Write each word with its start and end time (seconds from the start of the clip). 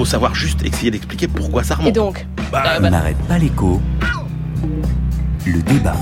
faut 0.00 0.06
savoir 0.06 0.34
juste 0.34 0.64
essayer 0.64 0.90
d'expliquer 0.90 1.28
pourquoi 1.28 1.62
ça 1.62 1.74
remonte. 1.74 1.90
Et 1.90 1.92
donc 1.92 2.26
bah, 2.50 2.62
On 2.78 2.88
n'arrête 2.88 3.18
pas 3.28 3.36
l'écho. 3.36 3.82
Le 5.44 5.60
débat. 5.60 5.94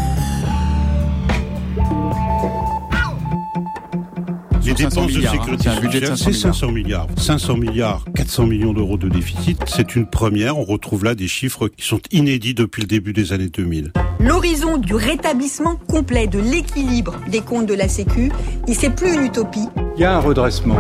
Les 4.65 4.77
500 4.77 4.77
dépenses 4.77 4.95
de 4.95 5.17
milliards, 5.17 5.35
hein. 5.35 5.39
sécurité 5.39 5.63
C'est 5.65 5.69
un 5.71 5.81
budget 5.81 6.01
de 6.01 6.07
sociale, 6.07 6.17
500 6.17 6.33
c'est 6.33 6.61
500 6.61 6.71
milliards. 6.71 7.07
500 7.17 7.57
milliards, 7.57 8.05
400 8.15 8.47
millions 8.47 8.73
d'euros 8.73 8.99
de 8.99 9.09
déficit, 9.09 9.61
c'est 9.67 9.97
une 9.97 10.07
première. 10.07 10.57
On 10.59 10.65
retrouve 10.65 11.03
là 11.03 11.17
des 11.17 11.27
chiffres 11.27 11.67
qui 11.67 11.85
sont 11.85 12.01
inédits 12.13 12.55
depuis 12.55 12.83
le 12.83 12.87
début 12.87 13.13
des 13.13 13.33
années 13.33 13.49
2000. 13.49 13.93
L'horizon 14.21 14.77
du 14.77 14.95
rétablissement 14.95 15.75
complet 15.89 16.29
de 16.29 16.39
l'équilibre 16.39 17.17
des 17.27 17.41
comptes 17.41 17.67
de 17.67 17.75
la 17.75 17.89
Sécu, 17.89 18.31
il 18.69 18.77
c'est 18.77 18.91
plus 18.91 19.15
une 19.15 19.25
utopie. 19.25 19.67
Il 19.97 20.03
y 20.03 20.05
a 20.05 20.15
un 20.15 20.21
redressement. 20.21 20.79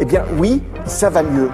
Eh 0.00 0.04
bien 0.04 0.24
oui, 0.36 0.62
ça 0.84 1.10
va 1.10 1.22
mieux. 1.22 1.50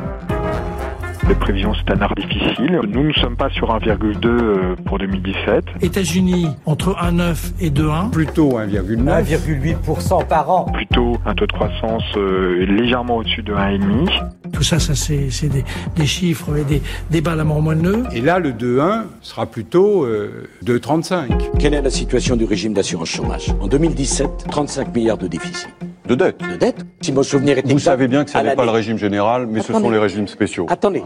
Les 1.26 1.34
prévisions, 1.34 1.72
c'est 1.74 1.90
un 1.94 2.00
art 2.02 2.14
difficile. 2.14 2.80
Nous 2.86 3.04
ne 3.04 3.12
sommes 3.14 3.36
pas 3.36 3.48
sur 3.48 3.68
1,2 3.74 4.26
euh, 4.26 4.76
pour 4.84 4.98
2017. 4.98 5.64
États-Unis, 5.80 6.48
entre 6.66 6.94
1,9 6.96 7.52
et 7.60 7.70
2,1. 7.70 8.10
Plutôt 8.10 8.58
1,9. 8.58 9.24
1,8% 9.24 10.26
par 10.26 10.50
an. 10.50 10.64
Plutôt 10.66 11.16
un 11.24 11.34
taux 11.34 11.46
de 11.46 11.52
croissance 11.52 12.02
euh, 12.16 12.66
légèrement 12.66 13.16
au-dessus 13.16 13.42
de 13.42 13.54
1,5. 13.54 14.50
Tout 14.52 14.62
ça, 14.62 14.78
ça 14.78 14.94
c'est 14.94 15.48
des, 15.48 15.64
des 15.96 16.06
chiffres 16.06 16.56
et 16.58 16.64
des 16.64 16.82
débats 17.10 17.32
à 17.32 17.36
la 17.36 17.44
mort 17.44 17.62
moelleux. 17.62 18.04
Et 18.12 18.20
là, 18.20 18.38
le 18.38 18.52
2,1 18.52 19.04
sera 19.22 19.46
plutôt 19.46 20.04
euh, 20.04 20.48
2,35. 20.64 21.58
Quelle 21.58 21.72
est 21.72 21.82
la 21.82 21.90
situation 21.90 22.36
du 22.36 22.44
régime 22.44 22.74
d'assurance 22.74 23.08
chômage? 23.08 23.54
En 23.62 23.66
2017, 23.66 24.46
35 24.50 24.94
milliards 24.94 25.18
de 25.18 25.26
déficit. 25.26 25.68
De 26.06 26.14
dette. 26.14 26.38
De 26.38 26.56
dette 26.56 26.84
Si 27.00 27.12
mon 27.12 27.22
souvenir 27.22 27.56
est 27.56 27.62
Vous 27.62 27.72
exact, 27.72 27.92
savez 27.92 28.08
bien 28.08 28.24
que 28.24 28.30
ce 28.30 28.36
n'est 28.36 28.54
pas 28.54 28.66
le 28.66 28.70
régime 28.70 28.98
général, 28.98 29.46
mais 29.46 29.62
ce 29.62 29.72
sont 29.72 29.88
les 29.90 29.98
régimes 29.98 30.28
spéciaux. 30.28 30.66
Attendez. 30.68 31.02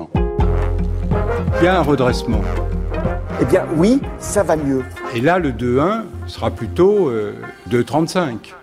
Il 1.60 1.64
y 1.64 1.68
a 1.68 1.78
un 1.78 1.82
redressement. 1.82 2.40
Eh 3.40 3.44
bien 3.44 3.64
oui, 3.76 4.00
ça 4.18 4.42
va 4.42 4.56
mieux. 4.56 4.84
Et 5.14 5.20
là, 5.20 5.38
le 5.38 5.52
2,1 5.52 6.02
sera 6.26 6.50
plutôt 6.50 7.08
euh, 7.08 7.34
2,35. 7.70 8.54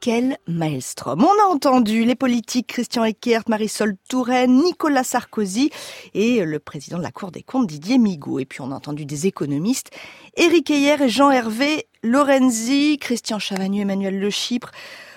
Quel 0.00 0.36
maelstrom. 0.46 1.24
On 1.24 1.48
a 1.48 1.52
entendu 1.52 2.04
les 2.04 2.14
politiques 2.14 2.68
Christian 2.68 3.04
Eckert, 3.04 3.42
Marisol 3.48 3.96
Touraine, 4.08 4.62
Nicolas 4.62 5.04
Sarkozy 5.04 5.70
et 6.14 6.44
le 6.44 6.58
président 6.60 6.98
de 6.98 7.02
la 7.02 7.10
Cour 7.12 7.32
des 7.32 7.42
comptes 7.42 7.66
Didier 7.66 7.98
Migaud. 7.98 8.38
Et 8.38 8.44
puis 8.44 8.60
on 8.60 8.70
a 8.70 8.74
entendu 8.74 9.06
des 9.06 9.26
économistes, 9.26 9.90
Éric 10.36 10.70
Heyer 10.70 11.02
et 11.02 11.08
Jean-Hervé 11.08 11.86
Lorenzi, 12.04 12.98
Christian 13.00 13.38
Chavagneux, 13.40 13.82
Emmanuel 13.82 14.18
Le 14.18 14.30
Chypre. 14.30 14.70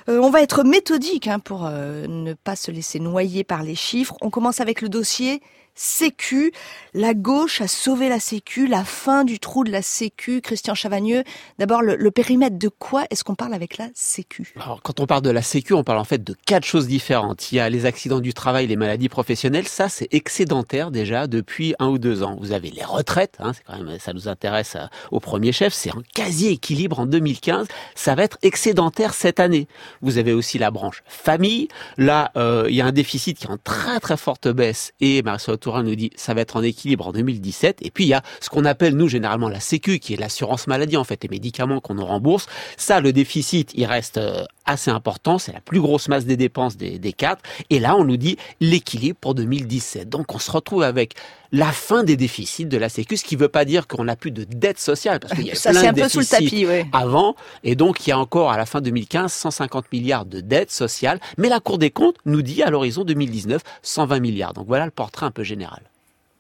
Euh, 0.07 0.19
on 0.19 0.29
va 0.29 0.41
être 0.41 0.63
méthodique 0.63 1.27
hein, 1.27 1.39
pour 1.39 1.65
euh, 1.65 2.05
ne 2.07 2.33
pas 2.33 2.55
se 2.55 2.71
laisser 2.71 2.99
noyer 2.99 3.43
par 3.43 3.63
les 3.63 3.75
chiffres. 3.75 4.15
On 4.21 4.29
commence 4.29 4.61
avec 4.61 4.81
le 4.81 4.89
dossier 4.89 5.41
Sécu. 5.75 6.53
La 6.93 7.13
gauche 7.13 7.59
a 7.59 7.67
sauvé 7.67 8.07
la 8.07 8.21
Sécu, 8.21 8.65
la 8.65 8.85
fin 8.85 9.25
du 9.25 9.39
trou 9.39 9.65
de 9.65 9.71
la 9.71 9.81
Sécu. 9.81 10.39
Christian 10.39 10.73
Chavagneux, 10.73 11.23
d'abord 11.59 11.81
le, 11.81 12.11
périmètre 12.11 12.57
de 12.57 12.69
quoi 12.69 13.03
est-ce 13.09 13.25
qu'on 13.25 13.35
parle 13.35 13.53
avec 13.53 13.77
la 13.77 13.89
Sécu? 13.93 14.53
Alors, 14.55 14.81
quand 14.81 15.01
on 15.01 15.05
parle 15.05 15.21
de 15.21 15.29
la 15.29 15.41
Sécu, 15.41 15.73
on 15.73 15.83
parle 15.83 15.99
en 15.99 16.05
fait 16.05 16.23
de 16.23 16.33
quatre 16.45 16.63
choses 16.63 16.87
différentes. 16.87 17.51
Il 17.51 17.55
y 17.55 17.59
a 17.59 17.69
les 17.69 17.85
accidents 17.85 18.21
du 18.21 18.33
travail, 18.33 18.67
les 18.67 18.77
maladies 18.77 19.09
professionnelles. 19.09 19.67
Ça, 19.67 19.89
c'est 19.89 20.07
excédentaire 20.13 20.91
déjà 20.91 21.27
depuis 21.27 21.75
un 21.79 21.87
ou 21.87 21.97
deux 21.97 22.23
ans. 22.23 22.37
Vous 22.39 22.53
avez 22.53 22.71
les 22.71 22.83
retraites. 22.83 23.35
Hein, 23.39 23.51
c'est 23.53 23.63
quand 23.65 23.77
même, 23.77 23.99
ça 23.99 24.13
nous 24.13 24.29
intéresse 24.29 24.77
euh, 24.77 24.85
au 25.11 25.19
premier 25.19 25.51
chef. 25.51 25.73
C'est 25.73 25.89
un 25.89 26.03
quasi 26.13 26.47
équilibre 26.47 27.01
en 27.01 27.05
2015. 27.05 27.67
Ça 27.95 28.15
va 28.15 28.23
être 28.23 28.37
excédentaire 28.43 29.13
cette 29.13 29.41
année. 29.41 29.67
Vous 30.01 30.17
avez 30.17 30.31
aussi 30.31 30.57
la 30.57 30.71
branche 30.71 31.03
famille. 31.05 31.67
Là, 31.97 32.31
euh, 32.37 32.67
il 32.69 32.75
y 32.75 32.81
a 32.81 32.85
un 32.85 32.93
déficit 32.93 33.37
qui 33.37 33.45
est 33.45 33.49
en 33.51 33.57
très 33.57 33.99
très 33.99 34.15
forte 34.15 34.47
baisse. 34.47 34.93
Et 35.01 35.21
Marisol 35.21 35.57
Nous 35.83 35.95
dit 35.95 36.11
ça 36.15 36.33
va 36.33 36.41
être 36.41 36.57
en 36.57 36.63
équilibre 36.63 37.07
en 37.07 37.11
2017. 37.11 37.79
Et 37.81 37.91
puis 37.91 38.05
il 38.05 38.07
y 38.07 38.13
a 38.13 38.23
ce 38.39 38.49
qu'on 38.49 38.65
appelle 38.65 38.95
nous 38.95 39.07
généralement 39.07 39.49
la 39.49 39.59
Sécu, 39.59 39.99
qui 39.99 40.13
est 40.13 40.17
l'assurance 40.17 40.67
maladie 40.67 40.97
en 40.97 41.03
fait, 41.03 41.23
les 41.23 41.29
médicaments 41.29 41.79
qu'on 41.79 41.95
nous 41.95 42.05
rembourse. 42.05 42.47
Ça, 42.77 42.99
le 42.99 43.13
déficit, 43.13 43.71
il 43.73 43.85
reste 43.85 44.17
euh, 44.17 44.43
assez 44.65 44.91
important. 44.91 45.37
C'est 45.37 45.53
la 45.53 45.61
plus 45.61 45.79
grosse 45.79 46.07
masse 46.07 46.25
des 46.25 46.37
dépenses 46.37 46.77
des, 46.77 46.99
des 46.99 47.13
quatre. 47.13 47.41
Et 47.69 47.79
là, 47.79 47.95
on 47.95 48.03
nous 48.03 48.17
dit 48.17 48.37
l'équilibre 48.61 49.17
pour 49.19 49.35
2017. 49.35 50.09
Donc 50.09 50.33
on 50.33 50.39
se 50.39 50.51
retrouve 50.51 50.83
avec 50.83 51.15
la 51.51 51.71
fin 51.71 52.03
des 52.03 52.17
déficits 52.17 52.65
de 52.65 52.77
la 52.77 52.89
Sécu, 52.89 53.17
ce 53.17 53.23
qui 53.23 53.35
ne 53.35 53.41
veut 53.41 53.47
pas 53.47 53.65
dire 53.65 53.87
qu'on 53.87 54.03
n'a 54.03 54.15
plus 54.15 54.31
de 54.31 54.43
dette 54.43 54.79
sociale, 54.79 55.19
parce 55.19 55.33
qu'il 55.33 55.45
y 55.45 55.51
a 55.51 55.55
Ça, 55.65 55.71
plein 55.71 55.89
un 55.89 55.93
de 55.93 56.01
peu 56.01 56.09
sous 56.09 56.19
le 56.19 56.25
déficits 56.25 56.49
tapis, 56.49 56.65
ouais. 56.65 56.85
avant, 56.91 57.35
et 57.63 57.75
donc 57.75 58.05
il 58.05 58.09
y 58.09 58.13
a 58.13 58.19
encore 58.19 58.51
à 58.51 58.57
la 58.57 58.65
fin 58.65 58.81
2015 58.81 59.31
150 59.31 59.85
milliards 59.93 60.25
de 60.25 60.41
dettes 60.41 60.71
sociales, 60.71 61.19
mais 61.37 61.47
la 61.47 61.59
Cour 61.59 61.77
des 61.77 61.91
comptes 61.91 62.17
nous 62.25 62.41
dit 62.41 62.61
à 62.61 62.69
l'horizon 62.69 63.03
2019 63.03 63.61
120 63.81 64.19
milliards. 64.19 64.53
Donc 64.53 64.67
voilà 64.67 64.85
le 64.85 64.91
portrait 64.91 65.25
un 65.25 65.31
peu 65.31 65.43
général. 65.43 65.81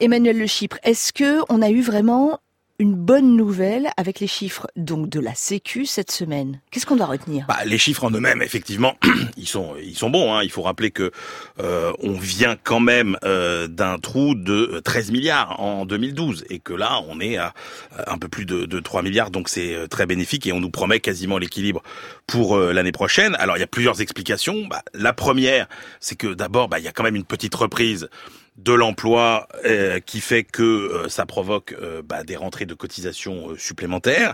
Emmanuel 0.01 0.37
Le 0.37 0.47
Chypre, 0.47 0.77
est-ce 0.83 1.13
que 1.13 1.41
on 1.47 1.61
a 1.61 1.69
eu 1.69 1.81
vraiment 1.81 2.39
une 2.77 2.95
bonne 2.95 3.35
nouvelle 3.37 3.89
avec 3.95 4.19
les 4.19 4.27
chiffres 4.27 4.67
donc 4.75 5.07
de 5.09 5.19
la 5.19 5.33
Sécu 5.33 5.85
cette 5.85 6.11
semaine 6.11 6.59
Qu'est-ce 6.71 6.85
qu'on 6.85 6.97
doit 6.97 7.05
retenir? 7.05 7.45
Bah, 7.47 7.59
les 7.65 7.77
chiffres 7.77 8.03
en 8.03 8.11
eux-mêmes, 8.11 8.41
effectivement, 8.41 8.95
ils 9.37 9.47
sont 9.47 9.75
ils 9.81 9.97
sont 9.97 10.09
bons. 10.09 10.33
Hein. 10.33 10.43
Il 10.43 10.51
faut 10.51 10.61
rappeler 10.61 10.91
que 10.91 11.11
euh, 11.59 11.93
on 12.01 12.13
vient 12.13 12.57
quand 12.61 12.81
même 12.81 13.17
euh, 13.23 13.67
d'un 13.67 13.97
trou 13.97 14.35
de 14.35 14.81
13 14.83 15.11
milliards 15.11 15.59
en 15.61 15.85
2012 15.85 16.45
et 16.49 16.59
que 16.59 16.73
là, 16.73 17.01
on 17.07 17.19
est 17.21 17.37
à 17.37 17.53
euh, 17.97 18.03
un 18.07 18.17
peu 18.17 18.27
plus 18.27 18.45
de, 18.45 18.65
de 18.65 18.79
3 18.79 19.03
milliards, 19.03 19.31
donc 19.31 19.47
c'est 19.47 19.87
très 19.89 20.05
bénéfique 20.05 20.45
et 20.47 20.51
on 20.51 20.59
nous 20.59 20.69
promet 20.69 20.99
quasiment 20.99 21.37
l'équilibre 21.37 21.81
pour 22.27 22.57
l'année 22.57 22.91
prochaine. 22.91 23.35
Alors, 23.39 23.57
il 23.57 23.59
y 23.61 23.63
a 23.63 23.67
plusieurs 23.67 24.01
explications. 24.01 24.65
Bah, 24.67 24.81
la 24.93 25.13
première, 25.13 25.67
c'est 25.99 26.15
que 26.15 26.33
d'abord, 26.33 26.67
bah, 26.67 26.79
il 26.79 26.85
y 26.85 26.87
a 26.87 26.91
quand 26.91 27.03
même 27.03 27.15
une 27.15 27.23
petite 27.23 27.55
reprise 27.55 28.09
de 28.57 28.73
l'emploi 28.73 29.47
euh, 29.65 29.99
qui 29.99 30.21
fait 30.21 30.43
que 30.43 30.63
euh, 30.63 31.09
ça 31.09 31.25
provoque 31.25 31.75
euh, 31.81 32.01
bah, 32.01 32.23
des 32.23 32.37
rentrées 32.37 32.65
de 32.65 32.73
cotisations 32.73 33.51
euh, 33.51 33.57
supplémentaires. 33.57 34.33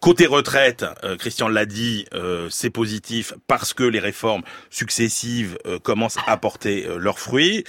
Côté 0.00 0.26
retraite, 0.26 0.84
Christian 1.18 1.48
l'a 1.48 1.66
dit, 1.66 2.06
c'est 2.50 2.70
positif 2.70 3.34
parce 3.46 3.74
que 3.74 3.84
les 3.84 3.98
réformes 3.98 4.42
successives 4.70 5.58
commencent 5.82 6.18
à 6.26 6.36
porter 6.36 6.86
leurs 6.96 7.18
fruits. 7.18 7.64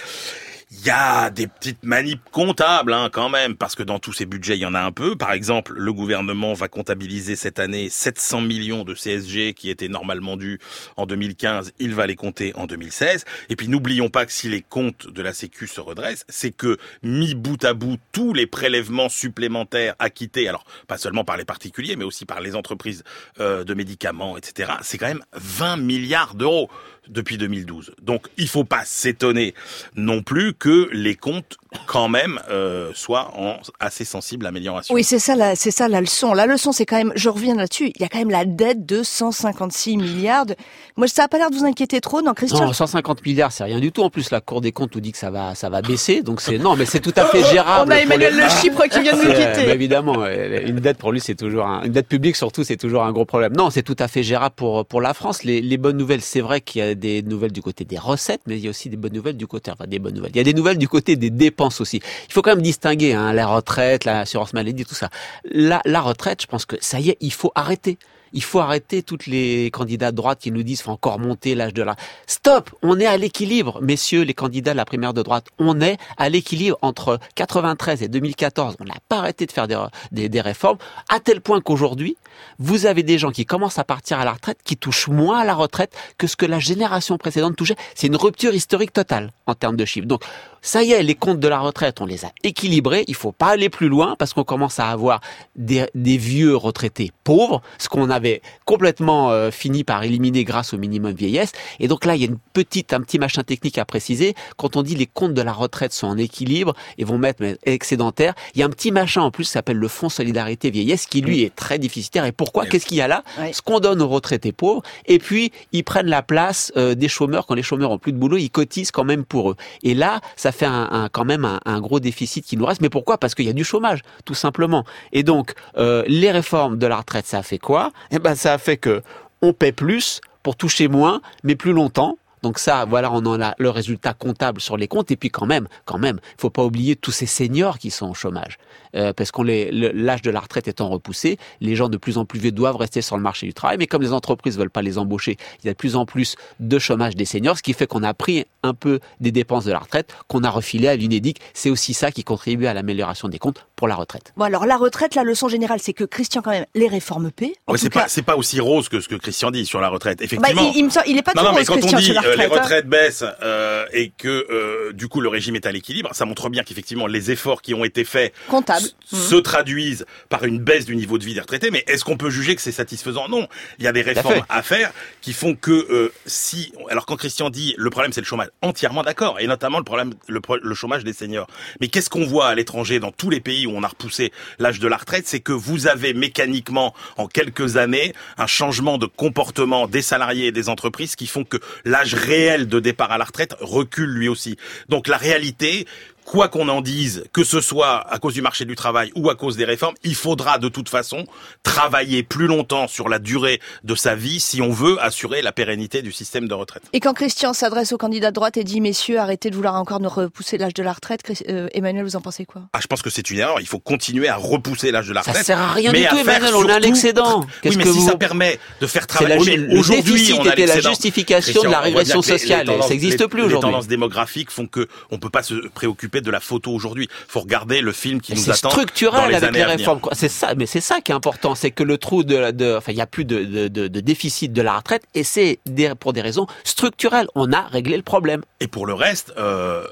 Il 0.74 0.86
y 0.86 0.90
a 0.90 1.28
des 1.28 1.48
petites 1.48 1.82
manips 1.84 2.30
comptables 2.30 2.94
hein, 2.94 3.10
quand 3.12 3.28
même, 3.28 3.56
parce 3.56 3.74
que 3.74 3.82
dans 3.82 3.98
tous 3.98 4.14
ces 4.14 4.24
budgets, 4.24 4.56
il 4.56 4.62
y 4.62 4.66
en 4.66 4.72
a 4.72 4.80
un 4.80 4.90
peu. 4.90 5.16
Par 5.16 5.32
exemple, 5.32 5.74
le 5.76 5.92
gouvernement 5.92 6.54
va 6.54 6.68
comptabiliser 6.68 7.36
cette 7.36 7.58
année 7.58 7.90
700 7.90 8.40
millions 8.40 8.82
de 8.82 8.94
CSG 8.94 9.52
qui 9.52 9.68
étaient 9.68 9.88
normalement 9.88 10.38
dus 10.38 10.60
en 10.96 11.04
2015. 11.04 11.74
Il 11.78 11.94
va 11.94 12.06
les 12.06 12.16
compter 12.16 12.54
en 12.56 12.64
2016. 12.64 13.26
Et 13.50 13.56
puis 13.56 13.68
n'oublions 13.68 14.08
pas 14.08 14.24
que 14.24 14.32
si 14.32 14.48
les 14.48 14.62
comptes 14.62 15.08
de 15.08 15.20
la 15.20 15.34
Sécu 15.34 15.66
se 15.66 15.82
redressent, 15.82 16.24
c'est 16.30 16.52
que 16.52 16.78
mis 17.02 17.34
bout 17.34 17.62
à 17.66 17.74
bout 17.74 17.98
tous 18.12 18.32
les 18.32 18.46
prélèvements 18.46 19.10
supplémentaires 19.10 19.94
acquittés, 19.98 20.48
alors 20.48 20.64
pas 20.88 20.96
seulement 20.96 21.24
par 21.24 21.36
les 21.36 21.44
particuliers, 21.44 21.96
mais 21.96 22.04
aussi 22.04 22.24
par 22.24 22.40
les 22.40 22.56
entreprises 22.56 23.04
euh, 23.40 23.62
de 23.62 23.74
médicaments, 23.74 24.38
etc. 24.38 24.72
C'est 24.80 24.96
quand 24.96 25.08
même 25.08 25.24
20 25.34 25.76
milliards 25.76 26.34
d'euros 26.34 26.70
depuis 27.08 27.36
2012. 27.38 27.92
Donc 28.02 28.28
il 28.38 28.48
faut 28.48 28.64
pas 28.64 28.82
s'étonner 28.84 29.54
non 29.96 30.22
plus 30.22 30.54
que 30.54 30.88
les 30.92 31.14
comptes 31.16 31.56
quand 31.86 32.08
même 32.08 32.38
euh, 32.50 32.90
soient 32.94 33.32
en 33.36 33.56
assez 33.80 34.04
sensible 34.04 34.46
amélioration. 34.46 34.94
Oui, 34.94 35.02
c'est 35.04 35.18
ça, 35.18 35.34
la, 35.34 35.56
c'est 35.56 35.70
ça 35.70 35.88
la 35.88 36.00
leçon. 36.00 36.34
La 36.34 36.46
leçon, 36.46 36.70
c'est 36.72 36.84
quand 36.86 36.96
même, 36.96 37.12
je 37.16 37.28
reviens 37.28 37.54
là-dessus, 37.54 37.90
il 37.96 38.00
y 38.02 38.04
a 38.04 38.08
quand 38.08 38.18
même 38.18 38.30
la 38.30 38.44
dette 38.44 38.84
de 38.86 39.02
156 39.02 39.96
milliards. 39.96 40.46
de- 40.46 40.54
Moi, 40.96 41.08
ça 41.08 41.24
a 41.24 41.28
pas 41.28 41.38
l'air 41.38 41.50
de 41.50 41.56
vous 41.56 41.64
inquiéter 41.64 42.00
trop, 42.00 42.20
non, 42.22 42.34
Christian? 42.34 42.66
Non, 42.66 42.72
150 42.72 43.24
milliards, 43.24 43.52
c'est 43.52 43.64
rien 43.64 43.80
du 43.80 43.90
tout. 43.90 44.02
En 44.02 44.10
plus, 44.10 44.30
la 44.30 44.40
Cour 44.40 44.60
des 44.60 44.72
comptes 44.72 44.94
nous 44.94 45.00
dit 45.00 45.12
que 45.12 45.18
ça 45.18 45.30
va, 45.30 45.54
ça 45.54 45.70
va 45.70 45.80
baisser. 45.82 46.22
Donc 46.22 46.40
c'est 46.40 46.58
non, 46.58 46.76
mais 46.76 46.84
c'est 46.84 47.00
tout 47.00 47.14
à 47.16 47.24
fait 47.26 47.42
gérable. 47.44 47.90
On 47.92 47.96
a 47.96 47.98
Emmanuel 48.00 48.34
les- 48.36 48.42
Le 48.42 48.48
Chypre 48.48 48.82
qui 48.88 49.00
vient 49.00 49.12
de 49.12 49.18
nous 49.24 49.30
C'est- 49.34 49.52
quitter. 49.54 49.66
mais 49.66 49.74
évidemment, 49.74 50.16
euh, 50.22 50.60
une 50.66 50.76
dette 50.80 50.98
pour 50.98 51.10
lui, 51.12 51.20
c'est 51.20 51.34
toujours 51.34 51.66
un, 51.66 51.82
une 51.84 51.92
dette 51.92 52.08
publique 52.08 52.36
surtout, 52.36 52.64
c'est 52.64 52.76
toujours 52.76 53.02
un 53.04 53.12
gros 53.12 53.24
problème. 53.24 53.54
Non, 53.56 53.70
c'est 53.70 53.82
tout 53.82 53.96
à 53.98 54.08
fait 54.08 54.22
gérable 54.22 54.54
pour 54.56 54.84
pour 54.86 55.00
la 55.00 55.14
France. 55.14 55.42
Les, 55.44 55.60
les 55.62 55.76
bonnes 55.78 55.96
nouvelles, 55.96 56.20
c'est 56.20 56.40
vrai 56.42 56.60
qu'il 56.60 56.80
y 56.80 56.84
a 56.84 56.91
des 56.94 57.22
nouvelles 57.22 57.52
du 57.52 57.62
côté 57.62 57.84
des 57.84 57.98
recettes, 57.98 58.42
mais 58.46 58.56
il 58.58 58.64
y 58.64 58.66
a 58.66 58.70
aussi 58.70 58.88
des 58.88 58.96
bonnes 58.96 59.12
nouvelles 59.12 59.36
du 59.36 59.46
côté, 59.46 59.72
des 59.86 59.98
bonnes 59.98 60.14
nouvelles. 60.14 60.32
Il 60.34 60.38
y 60.38 60.40
a 60.40 60.44
des 60.44 60.54
nouvelles 60.54 60.78
du 60.78 60.88
côté 60.88 61.16
des 61.16 61.30
dépenses 61.30 61.80
aussi. 61.80 62.00
Il 62.28 62.32
faut 62.32 62.42
quand 62.42 62.54
même 62.54 62.62
distinguer 62.62 63.12
hein, 63.12 63.32
la 63.32 63.46
retraite, 63.46 64.04
l'assurance 64.04 64.52
maladie, 64.52 64.84
tout 64.84 64.94
ça. 64.94 65.10
La, 65.44 65.80
la 65.84 66.00
retraite, 66.00 66.42
je 66.42 66.46
pense 66.46 66.66
que 66.66 66.76
ça 66.80 67.00
y 67.00 67.10
est, 67.10 67.16
il 67.20 67.32
faut 67.32 67.52
arrêter. 67.54 67.98
Il 68.32 68.42
faut 68.42 68.60
arrêter 68.60 69.02
toutes 69.02 69.26
les 69.26 69.70
candidats 69.70 70.10
de 70.10 70.16
droite 70.16 70.40
qui 70.40 70.50
nous 70.50 70.62
disent 70.62 70.82
faut 70.82 70.90
encore 70.90 71.18
monter 71.18 71.54
l'âge 71.54 71.74
de 71.74 71.82
la. 71.82 71.96
Stop, 72.26 72.70
on 72.82 72.98
est 72.98 73.06
à 73.06 73.16
l'équilibre, 73.16 73.80
messieurs 73.82 74.22
les 74.22 74.34
candidats 74.34 74.72
de 74.72 74.76
la 74.76 74.84
primaire 74.84 75.14
de 75.14 75.22
droite. 75.22 75.46
On 75.58 75.80
est 75.80 75.98
à 76.16 76.28
l'équilibre 76.28 76.78
entre 76.82 77.18
93 77.34 78.02
et 78.02 78.08
2014. 78.08 78.76
On 78.80 78.84
n'a 78.84 78.94
pas 79.08 79.18
arrêté 79.18 79.46
de 79.46 79.52
faire 79.52 79.68
des, 79.68 79.78
des, 80.12 80.28
des 80.28 80.40
réformes 80.40 80.78
à 81.08 81.20
tel 81.20 81.40
point 81.40 81.60
qu'aujourd'hui, 81.60 82.16
vous 82.58 82.86
avez 82.86 83.02
des 83.02 83.18
gens 83.18 83.30
qui 83.30 83.44
commencent 83.44 83.78
à 83.78 83.84
partir 83.84 84.18
à 84.18 84.24
la 84.24 84.32
retraite 84.32 84.58
qui 84.64 84.76
touchent 84.76 85.08
moins 85.08 85.40
à 85.40 85.44
la 85.44 85.54
retraite 85.54 85.94
que 86.18 86.26
ce 86.26 86.36
que 86.36 86.46
la 86.46 86.58
génération 86.58 87.18
précédente 87.18 87.56
touchait. 87.56 87.76
C'est 87.94 88.06
une 88.06 88.16
rupture 88.16 88.54
historique 88.54 88.92
totale 88.92 89.32
en 89.46 89.54
termes 89.54 89.76
de 89.76 89.84
chiffres. 89.84 90.06
Donc 90.06 90.22
ça 90.62 90.82
y 90.84 90.92
est, 90.92 91.02
les 91.02 91.16
comptes 91.16 91.40
de 91.40 91.48
la 91.48 91.58
retraite, 91.58 92.00
on 92.00 92.06
les 92.06 92.24
a 92.24 92.32
équilibrés, 92.44 93.04
il 93.08 93.16
faut 93.16 93.32
pas 93.32 93.48
aller 93.48 93.68
plus 93.68 93.88
loin 93.88 94.14
parce 94.16 94.32
qu'on 94.32 94.44
commence 94.44 94.78
à 94.78 94.88
avoir 94.88 95.20
des, 95.56 95.86
des 95.96 96.16
vieux 96.16 96.54
retraités 96.56 97.10
pauvres, 97.24 97.62
ce 97.78 97.88
qu'on 97.88 98.10
avait 98.10 98.42
complètement 98.64 99.30
euh, 99.30 99.50
fini 99.50 99.82
par 99.82 100.04
éliminer 100.04 100.44
grâce 100.44 100.72
au 100.72 100.78
minimum 100.78 101.12
vieillesse. 101.12 101.50
Et 101.80 101.88
donc 101.88 102.04
là, 102.04 102.14
il 102.14 102.22
y 102.22 102.24
a 102.24 102.28
une 102.28 102.38
petite, 102.52 102.92
un 102.92 103.00
petit 103.00 103.18
machin 103.18 103.42
technique 103.42 103.76
à 103.76 103.84
préciser. 103.84 104.34
Quand 104.56 104.76
on 104.76 104.82
dit 104.82 104.94
les 104.94 105.06
comptes 105.06 105.34
de 105.34 105.42
la 105.42 105.52
retraite 105.52 105.92
sont 105.92 106.06
en 106.06 106.16
équilibre 106.16 106.74
et 106.96 107.04
vont 107.04 107.18
mettre 107.18 107.42
excédentaire, 107.64 108.34
il 108.54 108.60
y 108.60 108.62
a 108.62 108.66
un 108.66 108.70
petit 108.70 108.92
machin 108.92 109.22
en 109.22 109.32
plus 109.32 109.44
qui 109.44 109.50
s'appelle 109.50 109.78
le 109.78 109.88
Fonds 109.88 110.08
Solidarité 110.08 110.70
Vieillesse 110.70 111.06
qui 111.06 111.22
lui 111.22 111.42
est 111.42 111.54
très 111.54 111.80
déficitaire. 111.80 112.24
Et 112.24 112.32
pourquoi? 112.32 112.66
Qu'est-ce 112.66 112.86
qu'il 112.86 112.98
y 112.98 113.02
a 113.02 113.08
là? 113.08 113.24
Ce 113.52 113.62
qu'on 113.62 113.80
donne 113.80 114.00
aux 114.00 114.08
retraités 114.08 114.52
pauvres 114.52 114.82
et 115.06 115.18
puis 115.18 115.50
ils 115.72 115.82
prennent 115.82 116.06
la 116.06 116.22
place 116.22 116.72
euh, 116.76 116.94
des 116.94 117.08
chômeurs 117.08 117.46
quand 117.46 117.54
les 117.54 117.62
chômeurs 117.62 117.90
ont 117.90 117.98
plus 117.98 118.12
de 118.12 118.18
boulot, 118.18 118.36
ils 118.36 118.50
cotisent 118.50 118.92
quand 118.92 119.04
même 119.04 119.24
pour 119.24 119.50
eux. 119.50 119.56
Et 119.82 119.94
là, 119.94 120.20
ça 120.36 120.51
fait 120.52 120.68
quand 121.12 121.24
même 121.24 121.58
un, 121.64 121.80
gros 121.80 122.00
déficit 122.00 122.44
qui 122.44 122.56
nous 122.56 122.64
reste. 122.64 122.80
Mais 122.80 122.90
pourquoi? 122.90 123.18
Parce 123.18 123.34
qu'il 123.34 123.46
y 123.46 123.50
a 123.50 123.54
du 123.54 123.64
chômage, 123.64 124.02
tout 124.24 124.34
simplement. 124.34 124.84
Et 125.12 125.22
donc, 125.22 125.54
euh, 125.76 126.04
les 126.06 126.30
réformes 126.30 126.78
de 126.78 126.86
la 126.86 126.96
retraite, 126.96 127.26
ça 127.26 127.38
a 127.38 127.42
fait 127.42 127.58
quoi? 127.58 127.90
Eh 128.10 128.18
ben, 128.18 128.34
ça 128.34 128.54
a 128.54 128.58
fait 128.58 128.76
que 128.76 129.02
on 129.40 129.52
paie 129.52 129.72
plus 129.72 130.20
pour 130.42 130.56
toucher 130.56 130.88
moins, 130.88 131.20
mais 131.42 131.56
plus 131.56 131.72
longtemps. 131.72 132.18
Donc 132.42 132.58
ça, 132.58 132.84
voilà, 132.84 133.12
on 133.12 133.24
en 133.26 133.40
a 133.40 133.54
le 133.58 133.70
résultat 133.70 134.14
comptable 134.14 134.60
sur 134.60 134.76
les 134.76 134.88
comptes. 134.88 135.10
Et 135.10 135.16
puis 135.16 135.30
quand 135.30 135.46
même, 135.46 135.68
quand 135.84 135.98
même, 135.98 136.18
faut 136.38 136.50
pas 136.50 136.64
oublier 136.64 136.96
tous 136.96 137.12
ces 137.12 137.26
seniors 137.26 137.78
qui 137.78 137.90
sont 137.90 138.10
au 138.10 138.14
chômage. 138.14 138.58
Euh, 138.94 139.12
parce 139.12 139.30
qu'on 139.30 139.42
l'âge 139.42 140.22
de 140.22 140.30
la 140.30 140.40
retraite 140.40 140.68
étant 140.68 140.88
repoussé, 140.88 141.38
les 141.60 141.76
gens 141.76 141.88
de 141.88 141.96
plus 141.96 142.18
en 142.18 142.24
plus 142.24 142.38
vieux 142.38 142.52
doivent 142.52 142.76
rester 142.76 143.00
sur 143.00 143.16
le 143.16 143.22
marché 143.22 143.46
du 143.46 143.54
travail, 143.54 143.78
mais 143.78 143.86
comme 143.86 144.02
les 144.02 144.12
entreprises 144.12 144.58
veulent 144.58 144.70
pas 144.70 144.82
les 144.82 144.98
embaucher, 144.98 145.38
il 145.62 145.66
y 145.66 145.70
a 145.70 145.72
de 145.72 145.78
plus 145.78 145.96
en 145.96 146.04
plus 146.04 146.36
de 146.60 146.78
chômage 146.78 147.16
des 147.16 147.24
seniors, 147.24 147.56
ce 147.56 147.62
qui 147.62 147.72
fait 147.72 147.86
qu'on 147.86 148.02
a 148.02 148.12
pris 148.12 148.44
un 148.62 148.74
peu 148.74 149.00
des 149.20 149.32
dépenses 149.32 149.64
de 149.64 149.72
la 149.72 149.78
retraite 149.78 150.14
qu'on 150.28 150.44
a 150.44 150.50
refilé 150.50 150.88
à 150.88 150.96
l'UNEDIC. 150.96 151.40
C'est 151.54 151.70
aussi 151.70 151.94
ça 151.94 152.10
qui 152.10 152.22
contribue 152.22 152.66
à 152.66 152.74
l'amélioration 152.74 153.28
des 153.28 153.38
comptes 153.38 153.66
pour 153.76 153.88
la 153.88 153.94
retraite. 153.94 154.32
Bon 154.36 154.44
alors 154.44 154.66
la 154.66 154.76
retraite, 154.76 155.14
la 155.14 155.24
leçon 155.24 155.48
générale, 155.48 155.78
c'est 155.80 155.94
que 155.94 156.04
Christian 156.04 156.42
quand 156.42 156.50
même 156.50 156.66
les 156.74 156.88
réformes 156.88 157.30
paient. 157.30 157.54
Ouais, 157.68 157.78
c'est 157.78 157.90
pas 157.90 158.08
c'est 158.08 158.22
pas 158.22 158.36
aussi 158.36 158.60
rose 158.60 158.88
que 158.88 159.00
ce 159.00 159.08
que 159.08 159.14
Christian 159.14 159.50
dit 159.50 159.64
sur 159.64 159.80
la 159.80 159.88
retraite. 159.88 160.18
Bah, 160.18 160.24
Effectivement. 160.24 160.72
il, 160.74 160.90
il, 161.06 161.18
est 161.18 161.22
pas 161.22 161.32
non, 161.34 161.44
non, 161.44 161.52
mais 161.54 161.64
quand 161.64 161.82
on 161.82 161.96
dit 161.96 162.14
euh, 162.32 162.36
les 162.36 162.44
hein. 162.44 162.48
retraites 162.48 162.86
baissent 162.86 163.24
euh, 163.42 163.86
et 163.92 164.10
que 164.10 164.46
euh, 164.50 164.92
du 164.92 165.08
coup 165.08 165.20
le 165.20 165.28
régime 165.28 165.56
est 165.56 165.66
à 165.66 165.72
l'équilibre, 165.72 166.10
ça 166.12 166.24
montre 166.24 166.48
bien 166.48 166.62
qu'effectivement 166.62 167.06
les 167.06 167.30
efforts 167.30 167.62
qui 167.62 167.74
ont 167.74 167.84
été 167.84 168.04
faits 168.04 168.32
comptables. 168.48 168.86
se 169.04 169.34
mmh. 169.34 169.42
traduisent 169.42 170.06
par 170.28 170.44
une 170.44 170.58
baisse 170.58 170.84
du 170.84 170.96
niveau 170.96 171.18
de 171.18 171.24
vie 171.24 171.34
des 171.34 171.40
retraités, 171.40 171.70
mais 171.70 171.84
est-ce 171.86 172.04
qu'on 172.04 172.16
peut 172.16 172.30
juger 172.30 172.56
que 172.56 172.62
c'est 172.62 172.72
satisfaisant? 172.72 173.28
Non. 173.28 173.48
Il 173.78 173.84
y 173.84 173.88
a 173.88 173.92
des 173.92 174.02
réformes 174.02 174.44
à, 174.48 174.62
faire 174.62 174.92
qui 175.20 175.32
font 175.32 175.54
que 175.54 175.70
euh, 175.70 176.12
si... 176.26 176.72
Alors 176.88 177.06
quand 177.06 177.16
Christian 177.16 177.50
dit 177.50 177.74
le 177.76 177.90
problème 177.90 178.12
c'est 178.12 178.20
le 178.20 178.26
chômage, 178.26 178.48
entièrement 178.62 179.02
d'accord, 179.02 179.40
et 179.40 179.46
notamment 179.46 179.78
le 179.78 179.84
problème 179.84 180.14
le, 180.28 180.40
le 180.62 180.74
chômage 180.74 181.04
des 181.04 181.12
seniors. 181.12 181.46
Mais 181.80 181.88
qu'est-ce 181.88 182.10
qu'on 182.10 182.24
voit 182.24 182.48
à 182.48 182.54
l'étranger 182.54 183.00
dans 183.00 183.12
tous 183.12 183.30
les 183.30 183.40
pays 183.40 183.66
où 183.66 183.70
on 183.70 183.82
a 183.82 183.88
repoussé 183.88 184.32
l'âge 184.58 184.80
de 184.80 184.88
la 184.88 184.96
retraite? 184.96 185.26
C'est 185.26 185.40
que 185.40 185.52
vous 185.52 185.86
avez 185.86 186.14
mécaniquement 186.14 186.94
en 187.16 187.26
quelques 187.26 187.76
années 187.76 188.14
un 188.38 188.46
changement 188.46 188.98
de 188.98 189.06
comportement 189.06 189.86
des 189.86 190.02
salariés 190.02 190.46
et 190.46 190.52
des 190.52 190.68
entreprises 190.68 191.16
qui 191.16 191.26
font 191.26 191.44
que 191.44 191.58
l'âge 191.84 192.14
réel 192.22 192.68
de 192.68 192.80
départ 192.80 193.12
à 193.12 193.18
la 193.18 193.24
retraite 193.24 193.54
recule 193.60 194.10
lui 194.10 194.28
aussi. 194.28 194.56
Donc 194.88 195.08
la 195.08 195.16
réalité, 195.16 195.86
quoi 196.24 196.48
qu'on 196.48 196.68
en 196.68 196.80
dise, 196.80 197.24
que 197.32 197.44
ce 197.44 197.60
soit 197.60 198.06
à 198.12 198.18
cause 198.18 198.34
du 198.34 198.42
marché 198.42 198.64
du 198.64 198.76
travail 198.76 199.12
ou 199.14 199.30
à 199.30 199.34
cause 199.34 199.56
des 199.56 199.64
réformes, 199.64 199.94
il 200.02 200.14
faudra 200.14 200.58
de 200.58 200.68
toute 200.68 200.88
façon 200.88 201.26
travailler 201.62 202.22
plus 202.22 202.46
longtemps 202.46 202.88
sur 202.88 203.08
la 203.08 203.18
durée 203.18 203.60
de 203.84 203.94
sa 203.94 204.14
vie 204.14 204.40
si 204.40 204.62
on 204.62 204.70
veut 204.70 205.00
assurer 205.00 205.42
la 205.42 205.52
pérennité 205.52 206.02
du 206.02 206.12
système 206.12 206.48
de 206.48 206.54
retraite. 206.54 206.82
Et 206.92 207.00
quand 207.00 207.14
Christian 207.14 207.52
s'adresse 207.52 207.92
aux 207.92 207.98
candidats 207.98 208.30
de 208.30 208.34
droite 208.34 208.56
et 208.56 208.64
dit 208.64 208.80
messieurs, 208.80 209.18
arrêtez 209.18 209.50
de 209.50 209.56
vouloir 209.56 209.74
encore 209.74 210.00
nous 210.00 210.08
repousser 210.08 210.58
l'âge 210.58 210.74
de 210.74 210.82
la 210.82 210.92
retraite, 210.92 211.22
euh, 211.48 211.68
Emmanuel, 211.72 212.04
vous 212.04 212.16
en 212.16 212.20
pensez 212.20 212.44
quoi? 212.44 212.62
Ah, 212.72 212.78
je 212.80 212.86
pense 212.86 213.02
que 213.02 213.10
c'est 213.10 213.30
une 213.30 213.38
erreur. 213.38 213.60
Il 213.60 213.66
faut 213.66 213.78
continuer 213.78 214.28
à 214.28 214.36
repousser 214.36 214.90
l'âge 214.90 215.08
de 215.08 215.12
la 215.12 215.20
retraite. 215.20 215.36
Ça 215.36 215.44
sert 215.44 215.58
à 215.58 215.72
rien 215.72 215.92
du 215.92 216.04
tout, 216.06 216.16
Emmanuel. 216.16 216.54
On 216.54 216.68
a 216.68 216.78
l'excédent. 216.78 217.44
Oui, 217.64 217.76
mais 217.76 217.86
si 217.86 218.00
ça 218.00 218.16
permet 218.16 218.58
de 218.80 218.86
faire 218.86 219.06
travailler. 219.06 219.66
Aujourd'hui, 219.76 220.32
on 220.38 220.46
a 220.46 220.52
était 220.52 220.66
la 220.66 220.80
justification 220.80 221.62
de 221.62 221.68
la 221.68 221.80
régression 221.80 222.22
sociale. 222.22 222.66
ça 222.82 222.88
n'existe 222.88 223.26
plus 223.26 223.42
aujourd'hui. 223.42 223.68
Les 223.68 223.72
tendances 223.72 223.88
démographiques 223.88 224.50
font 224.50 224.66
que 224.66 224.88
on 225.10 225.18
peut 225.18 225.30
pas 225.30 225.42
se 225.42 225.54
préoccuper 225.68 226.11
de 226.20 226.30
la 226.30 226.40
photo 226.40 226.72
aujourd'hui. 226.72 227.08
Faut 227.28 227.40
regarder 227.40 227.80
le 227.80 227.92
film 227.92 228.20
qui 228.20 228.34
nous 228.34 228.50
attend. 228.50 228.54
C'est 228.54 228.68
structurel 228.68 229.34
avec 229.34 229.52
les 229.52 229.64
réformes. 229.64 230.00
C'est 230.12 230.28
ça, 230.28 230.54
mais 230.54 230.66
c'est 230.66 230.80
ça 230.80 231.00
qui 231.00 231.12
est 231.12 231.14
important, 231.14 231.54
c'est 231.54 231.70
que 231.70 231.82
le 231.82 231.98
trou 231.98 232.24
de, 232.24 232.50
de 232.50 232.76
enfin, 232.76 232.92
il 232.92 232.98
y 232.98 233.00
a 233.00 233.06
plus 233.06 233.24
de, 233.24 233.44
de, 233.44 233.88
de, 233.88 234.00
déficit 234.00 234.52
de 234.52 234.62
la 234.62 234.76
retraite, 234.76 235.04
et 235.14 235.24
c'est 235.24 235.58
pour 235.98 236.12
des 236.12 236.20
raisons 236.20 236.46
structurelles. 236.64 237.28
On 237.34 237.52
a 237.52 237.62
réglé 237.62 237.96
le 237.96 238.02
problème. 238.02 238.42
Et 238.60 238.68
pour 238.68 238.86
le 238.86 238.94
reste, 238.94 239.32
euh, 239.38 239.86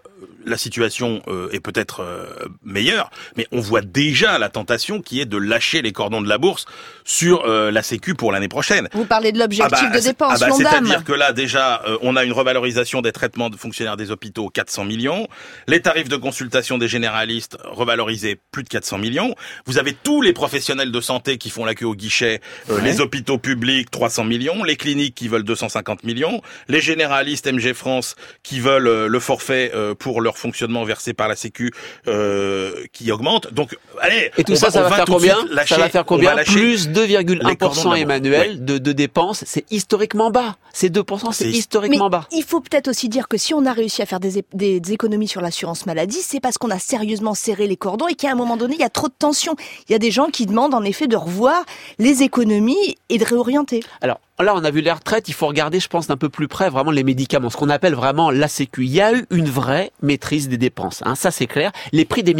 la 0.46 0.56
situation 0.56 1.22
euh, 1.28 1.50
est 1.52 1.60
peut-être 1.60 2.00
euh, 2.00 2.26
meilleure, 2.64 3.10
mais 3.36 3.46
on 3.52 3.60
voit 3.60 3.80
déjà 3.82 4.38
la 4.38 4.48
tentation 4.48 5.00
qui 5.02 5.20
est 5.20 5.26
de 5.26 5.36
lâcher 5.36 5.82
les 5.82 5.92
cordons 5.92 6.22
de 6.22 6.28
la 6.28 6.38
bourse 6.38 6.66
sur 7.04 7.44
euh, 7.44 7.70
la 7.70 7.82
Sécu 7.82 8.14
pour 8.14 8.32
l'année 8.32 8.48
prochaine. 8.48 8.88
Vous 8.92 9.04
parlez 9.04 9.32
de 9.32 9.38
l'objectif 9.38 9.78
ah 9.80 9.90
bah, 9.90 9.98
de 9.98 10.04
dépenses, 10.04 10.42
ah 10.42 10.48
bah, 10.48 10.54
C'est-à-dire 10.56 11.04
que 11.04 11.12
là, 11.12 11.32
déjà, 11.32 11.82
on 12.02 12.16
a 12.16 12.24
une 12.24 12.32
revalorisation 12.32 13.02
des 13.02 13.12
traitements 13.12 13.50
de 13.50 13.56
fonctionnaires 13.56 13.96
des 13.96 14.10
hôpitaux, 14.10 14.48
400 14.48 14.84
millions. 14.84 15.28
Les 15.66 15.80
tarifs 15.80 16.08
de 16.08 16.16
consultation 16.16 16.78
des 16.78 16.88
généralistes 16.88 17.58
revalorisés, 17.64 18.38
plus 18.50 18.62
de 18.62 18.68
400 18.68 18.98
millions. 18.98 19.34
Vous 19.66 19.78
avez 19.78 19.94
tous 19.94 20.22
les 20.22 20.32
professionnels 20.32 20.92
de 20.92 21.00
santé 21.00 21.38
qui 21.38 21.50
font 21.50 21.64
la 21.64 21.74
queue 21.74 21.86
au 21.86 21.94
guichet, 21.94 22.40
les 22.82 23.00
hôpitaux 23.00 23.38
publics, 23.38 23.90
300 23.90 24.24
millions, 24.24 24.64
les 24.64 24.76
cliniques 24.76 25.14
qui 25.14 25.28
veulent 25.28 25.44
250 25.44 26.04
millions, 26.04 26.42
les 26.68 26.80
généralistes 26.80 27.50
MG 27.50 27.72
France 27.72 28.16
qui 28.42 28.60
veulent 28.60 29.06
le 29.06 29.20
forfait 29.20 29.72
pour 29.98 30.20
leur 30.20 30.29
fonctionnement 30.36 30.84
versé 30.84 31.14
par 31.14 31.28
la 31.28 31.36
Sécu 31.36 31.72
euh, 32.08 32.84
qui 32.92 33.10
augmente. 33.12 33.52
Donc, 33.52 33.76
allez. 34.00 34.30
Et 34.38 34.44
tout 34.44 34.56
ça, 34.56 34.70
ça 34.70 34.82
va, 34.82 34.90
faire 34.90 35.04
combien 35.04 35.36
Ça 35.66 35.76
va 35.78 35.88
faire 35.88 36.04
combien 36.04 36.36
Plus 36.44 36.88
2,1% 36.88 37.96
Emmanuel 37.96 38.64
de, 38.64 38.78
de 38.78 38.92
dépenses. 38.92 39.44
C'est 39.46 39.64
historiquement 39.70 40.30
bas. 40.30 40.56
C'est 40.72 40.94
2%, 40.94 41.32
c'est 41.32 41.48
historiquement 41.48 42.04
Mais 42.04 42.10
bas. 42.10 42.26
Il 42.30 42.44
faut 42.44 42.60
peut-être 42.60 42.88
aussi 42.88 43.08
dire 43.08 43.28
que 43.28 43.36
si 43.36 43.54
on 43.54 43.66
a 43.66 43.72
réussi 43.72 44.02
à 44.02 44.06
faire 44.06 44.20
des, 44.20 44.44
des, 44.52 44.80
des 44.80 44.92
économies 44.92 45.28
sur 45.28 45.40
l'assurance 45.40 45.86
maladie, 45.86 46.20
c'est 46.22 46.40
parce 46.40 46.58
qu'on 46.58 46.70
a 46.70 46.78
sérieusement 46.78 47.34
serré 47.34 47.66
les 47.66 47.76
cordons 47.76 48.08
et 48.08 48.14
qu'à 48.14 48.30
un 48.30 48.34
moment 48.34 48.56
donné, 48.56 48.74
il 48.74 48.80
y 48.80 48.84
a 48.84 48.90
trop 48.90 49.08
de 49.08 49.14
tension. 49.18 49.56
Il 49.88 49.92
y 49.92 49.94
a 49.94 49.98
des 49.98 50.10
gens 50.10 50.26
qui 50.26 50.46
demandent 50.46 50.74
en 50.74 50.84
effet 50.84 51.06
de 51.06 51.16
revoir 51.16 51.64
les 51.98 52.22
économies 52.22 52.96
et 53.08 53.18
de 53.18 53.24
réorienter. 53.24 53.80
Alors, 54.00 54.20
Là, 54.42 54.54
on 54.56 54.64
a 54.64 54.70
vu 54.70 54.80
les 54.80 54.90
retraites, 54.90 55.28
il 55.28 55.34
faut 55.34 55.46
regarder, 55.46 55.80
je 55.80 55.88
pense, 55.88 56.06
d'un 56.06 56.16
peu 56.16 56.30
plus 56.30 56.48
près 56.48 56.70
vraiment 56.70 56.90
les 56.90 57.04
médicaments, 57.04 57.50
ce 57.50 57.58
qu'on 57.58 57.68
appelle 57.68 57.94
vraiment 57.94 58.30
la 58.30 58.48
Sécu. 58.48 58.86
Il 58.86 58.90
y 58.90 59.02
a 59.02 59.12
eu 59.12 59.26
une 59.30 59.50
vraie 59.50 59.92
maîtrise 60.00 60.48
des 60.48 60.56
dépenses, 60.56 61.02
hein, 61.04 61.14
ça 61.14 61.30
c'est 61.30 61.46
clair. 61.46 61.72
Les 61.92 62.06
prix 62.06 62.22
des, 62.22 62.32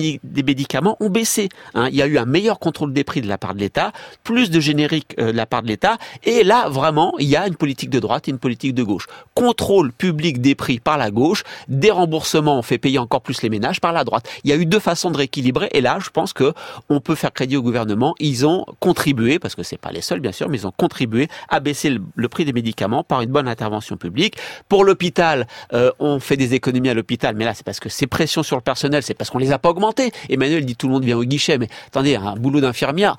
médicaments 0.42 0.96
ont 1.00 1.10
baissé. 1.10 1.50
Hein. 1.74 1.88
Il 1.90 1.96
y 1.96 2.02
a 2.02 2.06
eu 2.06 2.16
un 2.16 2.24
meilleur 2.24 2.58
contrôle 2.58 2.94
des 2.94 3.04
prix 3.04 3.20
de 3.20 3.28
la 3.28 3.36
part 3.36 3.54
de 3.54 3.60
l'État, 3.60 3.92
plus 4.24 4.48
de 4.48 4.60
générique 4.60 5.14
euh, 5.18 5.30
de 5.32 5.36
la 5.36 5.44
part 5.44 5.62
de 5.62 5.68
l'État, 5.68 5.98
et 6.24 6.42
là, 6.42 6.70
vraiment, 6.70 7.12
il 7.18 7.28
y 7.28 7.36
a 7.36 7.46
une 7.46 7.56
politique 7.56 7.90
de 7.90 8.00
droite 8.00 8.28
et 8.28 8.30
une 8.30 8.38
politique 8.38 8.74
de 8.74 8.82
gauche. 8.82 9.06
Contrôle 9.34 9.92
public 9.92 10.40
des 10.40 10.54
prix 10.54 10.80
par 10.80 10.96
la 10.96 11.10
gauche, 11.10 11.44
des 11.68 11.90
remboursements, 11.90 12.58
on 12.58 12.62
fait 12.62 12.78
payer 12.78 12.98
encore 12.98 13.20
plus 13.20 13.42
les 13.42 13.50
ménages 13.50 13.80
par 13.80 13.92
la 13.92 14.04
droite. 14.04 14.26
Il 14.44 14.50
y 14.50 14.54
a 14.54 14.56
eu 14.56 14.64
deux 14.64 14.80
façons 14.80 15.10
de 15.10 15.18
rééquilibrer, 15.18 15.68
et 15.72 15.82
là, 15.82 15.98
je 16.00 16.08
pense 16.08 16.32
que 16.32 16.54
on 16.88 17.00
peut 17.00 17.14
faire 17.14 17.32
crédit 17.32 17.58
au 17.58 17.62
gouvernement. 17.62 18.14
Ils 18.20 18.46
ont 18.46 18.64
contribué, 18.78 19.38
parce 19.38 19.54
que 19.54 19.62
c'est 19.62 19.76
pas 19.76 19.90
les 19.90 20.00
seuls, 20.00 20.20
bien 20.20 20.32
sûr, 20.32 20.48
mais 20.48 20.56
ils 20.56 20.66
ont 20.66 20.72
contribué 20.74 21.28
à 21.50 21.60
baisser 21.60 21.89
le, 22.14 22.28
prix 22.28 22.44
des 22.44 22.52
médicaments 22.52 23.02
par 23.02 23.22
une 23.22 23.30
bonne 23.30 23.48
intervention 23.48 23.96
publique. 23.96 24.36
Pour 24.68 24.84
l'hôpital, 24.84 25.46
euh, 25.72 25.90
on 25.98 26.20
fait 26.20 26.36
des 26.36 26.54
économies 26.54 26.90
à 26.90 26.94
l'hôpital, 26.94 27.34
mais 27.34 27.44
là 27.44 27.54
c'est 27.54 27.64
parce 27.64 27.80
que 27.80 27.88
ces 27.88 28.06
pressions 28.06 28.42
sur 28.42 28.56
le 28.56 28.62
personnel, 28.62 29.02
c'est 29.02 29.14
parce 29.14 29.30
qu'on 29.30 29.38
les 29.38 29.52
a 29.52 29.58
pas 29.58 29.70
augmentées. 29.70 30.12
Emmanuel 30.28 30.64
dit 30.64 30.76
tout 30.76 30.86
le 30.86 30.94
monde 30.94 31.04
vient 31.04 31.16
au 31.16 31.24
guichet, 31.24 31.58
mais 31.58 31.68
attendez, 31.88 32.16
un 32.16 32.36
boulot 32.36 32.60
d'infirmière, 32.60 33.16